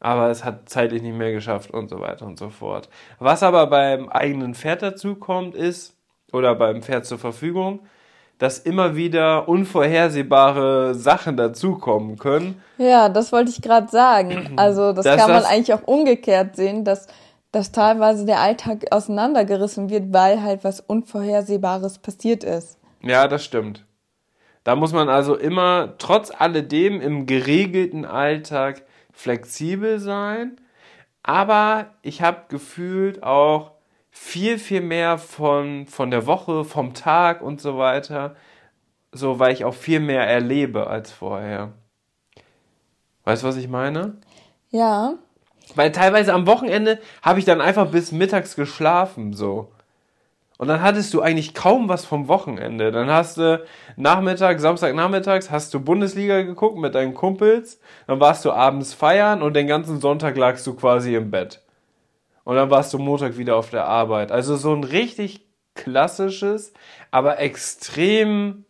[0.00, 2.88] Aber es hat zeitlich nicht mehr geschafft und so weiter und so fort.
[3.18, 5.94] Was aber beim eigenen Pferd dazu kommt, ist,
[6.32, 7.80] oder beim Pferd zur Verfügung,
[8.38, 12.60] dass immer wieder unvorhersehbare Sachen dazukommen können.
[12.78, 14.52] Ja, das wollte ich gerade sagen.
[14.56, 17.06] Also das, Das- kann man das- eigentlich auch umgekehrt sehen, dass,
[17.52, 22.78] dass teilweise der Alltag auseinandergerissen wird, weil halt was Unvorhersehbares passiert ist.
[23.02, 23.84] Ja, das stimmt.
[24.64, 28.82] Da muss man also immer trotz alledem im geregelten Alltag
[29.14, 30.60] flexibel sein.
[31.22, 33.72] Aber ich habe gefühlt auch
[34.10, 38.36] viel, viel mehr von, von der Woche, vom Tag und so weiter.
[39.10, 41.72] So, weil ich auch viel mehr erlebe als vorher.
[43.24, 44.18] Weißt du, was ich meine?
[44.70, 45.14] Ja,
[45.74, 49.72] Weil teilweise am Wochenende habe ich dann einfach bis mittags geschlafen, so.
[50.56, 52.92] Und dann hattest du eigentlich kaum was vom Wochenende.
[52.92, 53.64] Dann hast du
[53.96, 57.80] Nachmittag, Samstagnachmittags, hast du Bundesliga geguckt mit deinen Kumpels.
[58.06, 61.60] Dann warst du abends feiern und den ganzen Sonntag lagst du quasi im Bett.
[62.44, 64.30] Und dann warst du Montag wieder auf der Arbeit.
[64.30, 66.72] Also so ein richtig klassisches,
[67.10, 68.64] aber extrem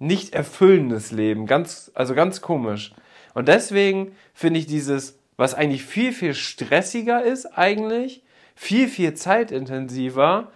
[0.00, 1.46] nicht erfüllendes Leben.
[1.46, 2.92] Ganz, also ganz komisch.
[3.34, 8.22] Und deswegen finde ich dieses was eigentlich viel, viel stressiger ist eigentlich,
[8.54, 10.50] viel, viel zeitintensiver.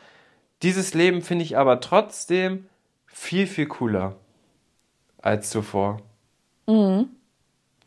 [0.62, 2.66] Dieses Leben finde ich aber trotzdem
[3.06, 4.14] viel, viel cooler
[5.20, 5.98] als zuvor.
[6.66, 7.10] Mhm.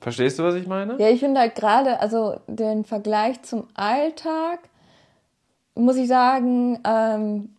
[0.01, 0.97] Verstehst du, was ich meine?
[0.99, 4.59] Ja, ich finde halt gerade, also den Vergleich zum Alltag,
[5.73, 7.55] muss ich sagen, ähm,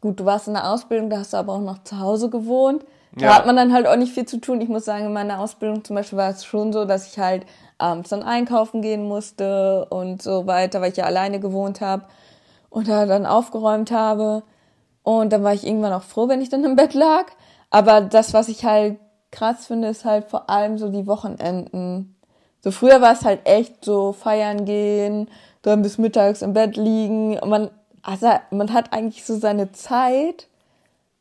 [0.00, 2.84] gut, du warst in der Ausbildung, da hast du aber auch noch zu Hause gewohnt.
[3.14, 3.34] Da ja.
[3.34, 4.60] hat man dann halt auch nicht viel zu tun.
[4.60, 7.46] Ich muss sagen, in meiner Ausbildung zum Beispiel war es schon so, dass ich halt
[7.78, 12.04] abends dann einkaufen gehen musste und so weiter, weil ich ja alleine gewohnt habe
[12.72, 14.42] und da dann aufgeräumt habe.
[15.02, 17.26] Und dann war ich irgendwann auch froh, wenn ich dann im Bett lag.
[17.70, 18.98] Aber das, was ich halt
[19.30, 22.16] krass finde, ist halt vor allem so die Wochenenden.
[22.60, 25.28] So früher war es halt echt so feiern gehen,
[25.62, 27.38] dann bis mittags im Bett liegen.
[27.38, 27.70] Und man,
[28.02, 30.48] also man hat eigentlich so seine Zeit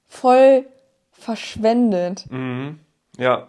[0.07, 0.65] voll
[1.11, 2.25] verschwendet.
[2.29, 2.79] Mhm.
[3.17, 3.47] Ja.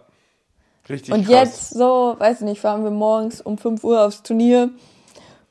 [0.89, 1.13] Richtig.
[1.13, 1.33] Und krass.
[1.33, 4.71] jetzt so, weiß nicht, fahren wir morgens um 5 Uhr aufs Turnier,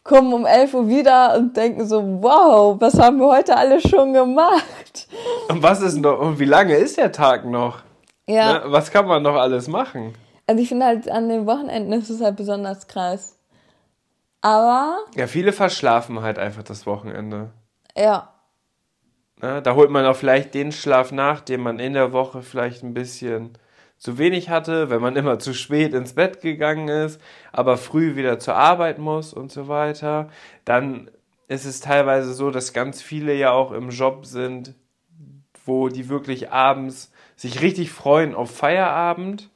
[0.05, 4.13] kommen um 11 Uhr wieder und denken so, wow, was haben wir heute alles schon
[4.13, 5.09] gemacht?
[5.49, 7.83] Und was ist noch, und wie lange ist der Tag noch?
[8.27, 8.55] Ja.
[8.55, 8.63] Ne?
[8.67, 10.15] Was kann man noch alles machen?
[10.47, 13.39] Also ich finde halt, an den Wochenenden ist es halt besonders krass.
[14.41, 14.99] Aber.
[15.15, 17.51] Ja, viele verschlafen halt einfach das Wochenende.
[17.97, 18.33] Ja.
[19.41, 19.63] Ne?
[19.63, 22.95] Da holt man auch vielleicht den Schlaf nach, den man in der Woche vielleicht ein
[22.95, 23.57] bisschen
[24.03, 27.21] zu wenig hatte, wenn man immer zu spät ins Bett gegangen ist,
[27.53, 30.29] aber früh wieder zur Arbeit muss und so weiter,
[30.65, 31.09] dann
[31.47, 34.75] ist es teilweise so, dass ganz viele ja auch im Job sind,
[35.65, 39.51] wo die wirklich abends sich richtig freuen auf Feierabend,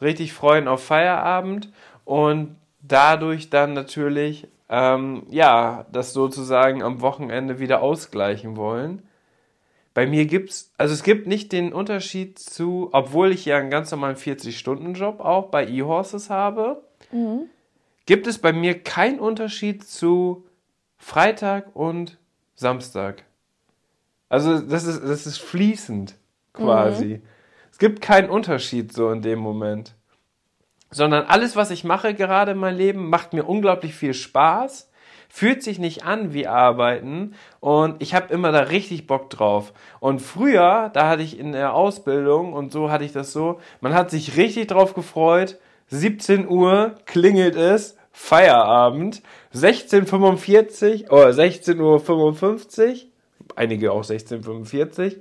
[0.00, 1.70] richtig freuen auf Feierabend
[2.06, 9.02] und dadurch dann natürlich ähm, ja das sozusagen am Wochenende wieder ausgleichen wollen.
[9.94, 13.90] Bei mir gibt's, also es gibt nicht den Unterschied zu, obwohl ich ja einen ganz
[13.90, 17.50] normalen 40-Stunden-Job auch bei eHorses habe, mhm.
[18.06, 20.46] gibt es bei mir keinen Unterschied zu
[20.96, 22.18] Freitag und
[22.54, 23.24] Samstag.
[24.30, 26.14] Also das ist, das ist fließend
[26.54, 27.16] quasi.
[27.16, 27.22] Mhm.
[27.70, 29.94] Es gibt keinen Unterschied so in dem Moment.
[30.90, 34.90] Sondern alles, was ich mache gerade in meinem Leben, macht mir unglaublich viel Spaß
[35.34, 39.72] fühlt sich nicht an wie Arbeiten und ich habe immer da richtig Bock drauf.
[39.98, 43.94] Und früher, da hatte ich in der Ausbildung und so hatte ich das so, man
[43.94, 45.58] hat sich richtig drauf gefreut.
[45.88, 49.22] 17 Uhr klingelt es, Feierabend,
[49.54, 52.98] 16.45 oder 16.55 Uhr,
[53.56, 55.16] einige auch 16.45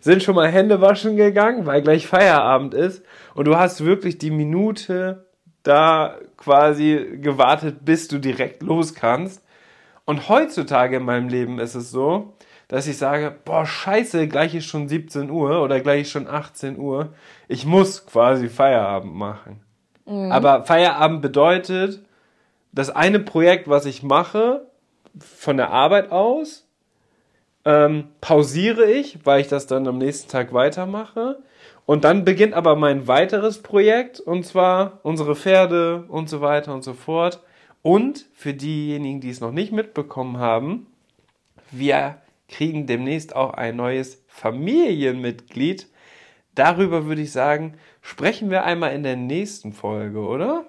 [0.00, 3.02] sind schon mal Hände waschen gegangen, weil gleich Feierabend ist
[3.34, 5.26] und du hast wirklich die Minute
[5.64, 9.42] da quasi gewartet, bis du direkt los kannst.
[10.08, 12.32] Und heutzutage in meinem Leben ist es so,
[12.66, 16.78] dass ich sage, boah, scheiße, gleich ist schon 17 Uhr oder gleich ist schon 18
[16.78, 17.10] Uhr.
[17.46, 19.60] Ich muss quasi Feierabend machen.
[20.06, 20.32] Mhm.
[20.32, 22.00] Aber Feierabend bedeutet,
[22.72, 24.64] das eine Projekt, was ich mache,
[25.20, 26.66] von der Arbeit aus,
[27.66, 31.38] ähm, pausiere ich, weil ich das dann am nächsten Tag weitermache.
[31.84, 36.82] Und dann beginnt aber mein weiteres Projekt, und zwar unsere Pferde und so weiter und
[36.82, 37.42] so fort.
[37.88, 40.88] Und für diejenigen, die es noch nicht mitbekommen haben,
[41.70, 45.86] wir kriegen demnächst auch ein neues Familienmitglied.
[46.54, 50.66] Darüber würde ich sagen, sprechen wir einmal in der nächsten Folge, oder?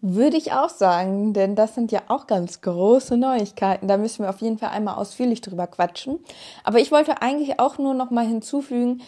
[0.00, 3.86] Würde ich auch sagen, denn das sind ja auch ganz große Neuigkeiten.
[3.86, 6.18] Da müssen wir auf jeden Fall einmal ausführlich drüber quatschen.
[6.64, 9.02] Aber ich wollte eigentlich auch nur noch mal hinzufügen,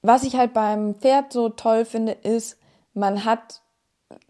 [0.00, 2.56] was ich halt beim Pferd so toll finde, ist,
[2.94, 3.62] man hat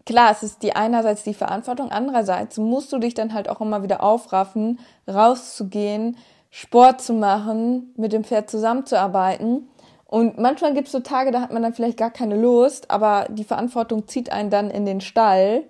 [0.05, 3.83] klar, es ist die einerseits die Verantwortung, andererseits musst du dich dann halt auch immer
[3.83, 6.17] wieder aufraffen, rauszugehen,
[6.49, 9.69] Sport zu machen, mit dem Pferd zusammenzuarbeiten.
[10.05, 13.27] Und manchmal gibt es so Tage, da hat man dann vielleicht gar keine Lust, aber
[13.29, 15.63] die Verantwortung zieht einen dann in den Stall.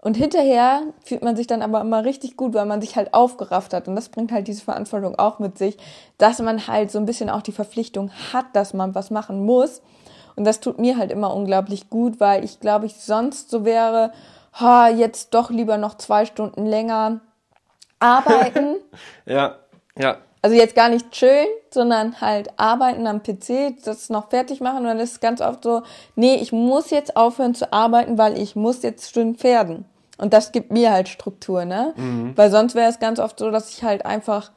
[0.00, 3.72] Und hinterher fühlt man sich dann aber immer richtig gut, weil man sich halt aufgerafft
[3.72, 3.88] hat.
[3.88, 5.76] Und das bringt halt diese Verantwortung auch mit sich,
[6.18, 9.82] dass man halt so ein bisschen auch die Verpflichtung hat, dass man was machen muss.
[10.38, 14.12] Und das tut mir halt immer unglaublich gut, weil ich glaube, ich sonst so wäre,
[14.52, 17.18] ha, jetzt doch lieber noch zwei Stunden länger
[17.98, 18.76] arbeiten.
[19.26, 19.56] ja,
[19.98, 20.18] ja.
[20.40, 24.78] Also jetzt gar nicht schön, sondern halt arbeiten am PC, das noch fertig machen.
[24.78, 25.82] Und dann ist es ganz oft so,
[26.14, 29.86] nee, ich muss jetzt aufhören zu arbeiten, weil ich muss jetzt schön pferden.
[30.18, 31.94] Und das gibt mir halt Struktur, ne?
[31.96, 32.36] Mhm.
[32.36, 34.52] Weil sonst wäre es ganz oft so, dass ich halt einfach,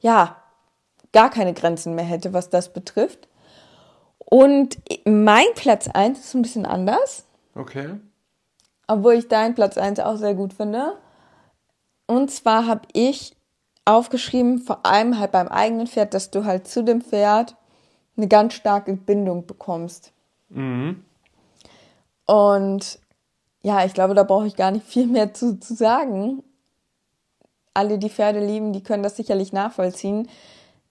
[0.00, 0.36] ja,
[1.14, 3.28] gar keine Grenzen mehr hätte, was das betrifft.
[4.32, 7.26] Und mein Platz 1 ist ein bisschen anders.
[7.54, 8.00] Okay.
[8.86, 10.96] Obwohl ich deinen Platz 1 auch sehr gut finde.
[12.06, 13.36] Und zwar habe ich
[13.84, 17.56] aufgeschrieben, vor allem halt beim eigenen Pferd, dass du halt zu dem Pferd
[18.16, 20.12] eine ganz starke Bindung bekommst.
[20.48, 21.04] Mhm.
[22.24, 23.00] Und
[23.60, 26.42] ja, ich glaube, da brauche ich gar nicht viel mehr zu, zu sagen.
[27.74, 30.26] Alle, die Pferde lieben, die können das sicherlich nachvollziehen.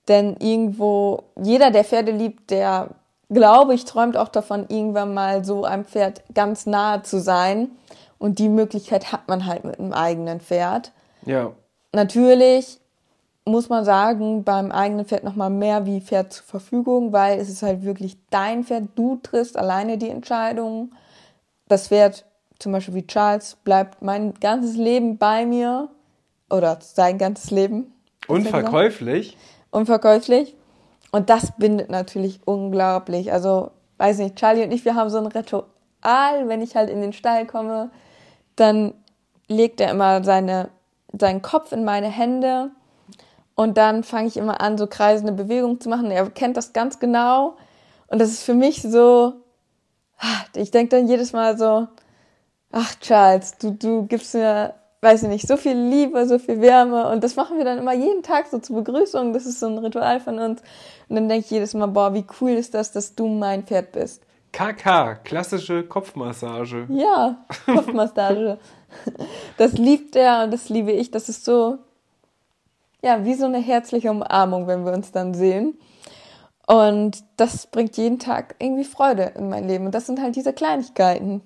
[0.07, 3.00] Denn irgendwo, jeder, der Pferde liebt, der,
[3.31, 7.71] glaube ich, träumt auch davon, irgendwann mal so einem Pferd ganz nahe zu sein.
[8.19, 10.91] Und die Möglichkeit hat man halt mit einem eigenen Pferd.
[11.25, 11.53] Ja.
[11.91, 12.79] Natürlich
[13.45, 17.63] muss man sagen, beim eigenen Pferd nochmal mehr wie Pferd zur Verfügung, weil es ist
[17.63, 18.89] halt wirklich dein Pferd.
[18.95, 20.91] Du triffst alleine die Entscheidung.
[21.67, 22.25] Das Pferd,
[22.59, 25.89] zum Beispiel wie Charles, bleibt mein ganzes Leben bei mir.
[26.49, 27.93] Oder sein ganzes Leben.
[28.27, 29.37] Unverkäuflich.
[29.71, 30.55] Unverkäuflich.
[31.11, 33.31] Und das bindet natürlich unglaublich.
[33.31, 37.01] Also, weiß nicht, Charlie und ich, wir haben so ein Ritual, wenn ich halt in
[37.01, 37.91] den Stall komme,
[38.55, 38.93] dann
[39.47, 40.69] legt er immer seine,
[41.17, 42.71] seinen Kopf in meine Hände
[43.55, 46.09] und dann fange ich immer an, so kreisende Bewegungen zu machen.
[46.09, 47.57] Er kennt das ganz genau.
[48.07, 49.33] Und das ist für mich so,
[50.55, 51.87] ich denke dann jedes Mal so,
[52.71, 57.09] ach Charles, du, du gibst mir, weiß ich nicht, so viel Liebe, so viel Wärme.
[57.09, 59.33] Und das machen wir dann immer jeden Tag so zur Begrüßung.
[59.33, 60.61] Das ist so ein Ritual von uns.
[61.11, 63.91] Und dann denke ich jedes Mal, boah, wie cool ist das, dass du mein Pferd
[63.91, 64.23] bist.
[64.53, 66.87] KK, klassische Kopfmassage.
[66.87, 68.57] Ja, Kopfmassage.
[69.57, 71.11] das liebt er und das liebe ich.
[71.11, 71.79] Das ist so,
[73.01, 75.77] ja, wie so eine herzliche Umarmung, wenn wir uns dann sehen.
[76.65, 79.87] Und das bringt jeden Tag irgendwie Freude in mein Leben.
[79.87, 81.41] Und das sind halt diese Kleinigkeiten.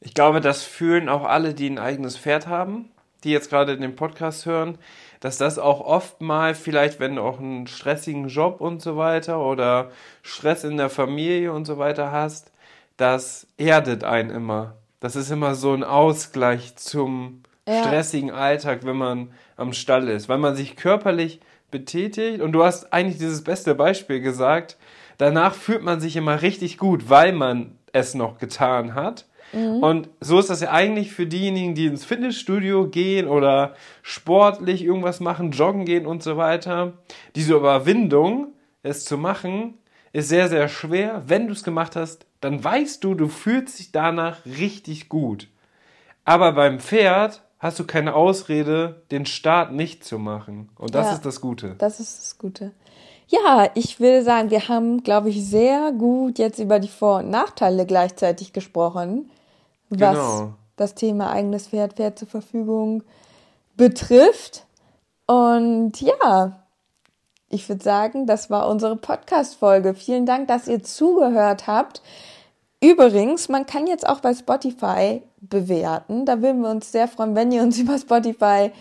[0.00, 2.90] Ich glaube, das fühlen auch alle, die ein eigenes Pferd haben,
[3.24, 4.76] die jetzt gerade den Podcast hören,
[5.22, 9.38] dass das auch oft mal, vielleicht wenn du auch einen stressigen Job und so weiter
[9.38, 9.92] oder
[10.22, 12.50] Stress in der Familie und so weiter hast,
[12.96, 14.74] das erdet einen immer.
[14.98, 17.84] Das ist immer so ein Ausgleich zum ja.
[17.84, 21.38] stressigen Alltag, wenn man am Stall ist, weil man sich körperlich
[21.70, 24.76] betätigt und du hast eigentlich dieses beste Beispiel gesagt.
[25.18, 29.26] Danach fühlt man sich immer richtig gut, weil man es noch getan hat.
[29.52, 29.82] Mhm.
[29.82, 35.20] Und so ist das ja eigentlich für diejenigen, die ins Fitnessstudio gehen oder sportlich irgendwas
[35.20, 36.94] machen, joggen gehen und so weiter.
[37.36, 38.48] Diese Überwindung,
[38.82, 39.74] es zu machen,
[40.12, 41.22] ist sehr, sehr schwer.
[41.26, 45.48] Wenn du es gemacht hast, dann weißt du, du fühlst dich danach richtig gut.
[46.24, 50.68] Aber beim Pferd hast du keine Ausrede, den Start nicht zu machen.
[50.76, 51.76] Und das ja, ist das Gute.
[51.78, 52.72] Das ist das Gute.
[53.28, 57.30] Ja, ich will sagen, wir haben, glaube ich, sehr gut jetzt über die Vor- und
[57.30, 59.30] Nachteile gleichzeitig gesprochen,
[60.00, 60.52] was genau.
[60.76, 63.02] das Thema eigenes Pferd, Pferd zur Verfügung
[63.76, 64.66] betrifft.
[65.26, 66.62] Und ja,
[67.48, 69.94] ich würde sagen, das war unsere Podcast-Folge.
[69.94, 72.02] Vielen Dank, dass ihr zugehört habt.
[72.82, 76.26] Übrigens, man kann jetzt auch bei Spotify bewerten.
[76.26, 78.72] Da würden wir uns sehr freuen, wenn ihr uns über Spotify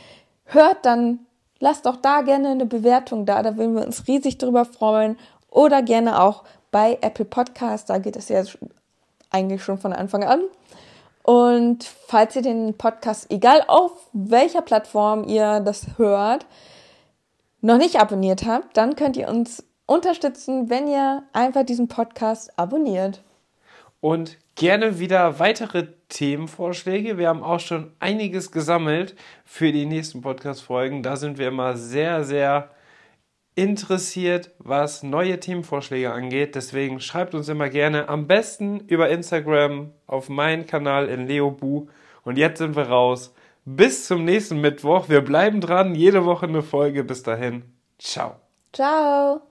[0.46, 1.20] hört, dann
[1.60, 3.44] lasst doch da gerne eine Bewertung da.
[3.44, 5.18] Da würden wir uns riesig drüber freuen.
[5.50, 7.90] Oder gerne auch bei Apple Podcast.
[7.90, 8.44] Da geht es ja
[9.30, 10.42] eigentlich schon von Anfang an.
[11.24, 16.46] Und falls ihr den Podcast, egal auf welcher Plattform ihr das hört,
[17.62, 23.22] noch nicht abonniert habt, dann könnt ihr uns unterstützen, wenn ihr einfach diesen Podcast abonniert
[24.02, 27.18] und gerne wieder weitere Themenvorschläge.
[27.18, 29.16] Wir haben auch schon einiges gesammelt
[29.46, 31.04] für die nächsten Podcast-Folgen.
[31.04, 32.70] Da sind wir immer sehr, sehr
[33.56, 36.56] interessiert, was neue Themenvorschläge angeht.
[36.56, 41.88] Deswegen schreibt uns immer gerne am besten über Instagram auf meinen Kanal in Leobu.
[42.24, 43.34] Und jetzt sind wir raus.
[43.66, 45.10] Bis zum nächsten Mittwoch.
[45.10, 45.96] Wir bleiben dran.
[45.96, 47.04] Jede Woche eine Folge.
[47.04, 47.64] Bis dahin.
[48.00, 48.36] Ciao.
[48.74, 49.51] Ciao.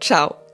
[0.00, 0.47] Ciao.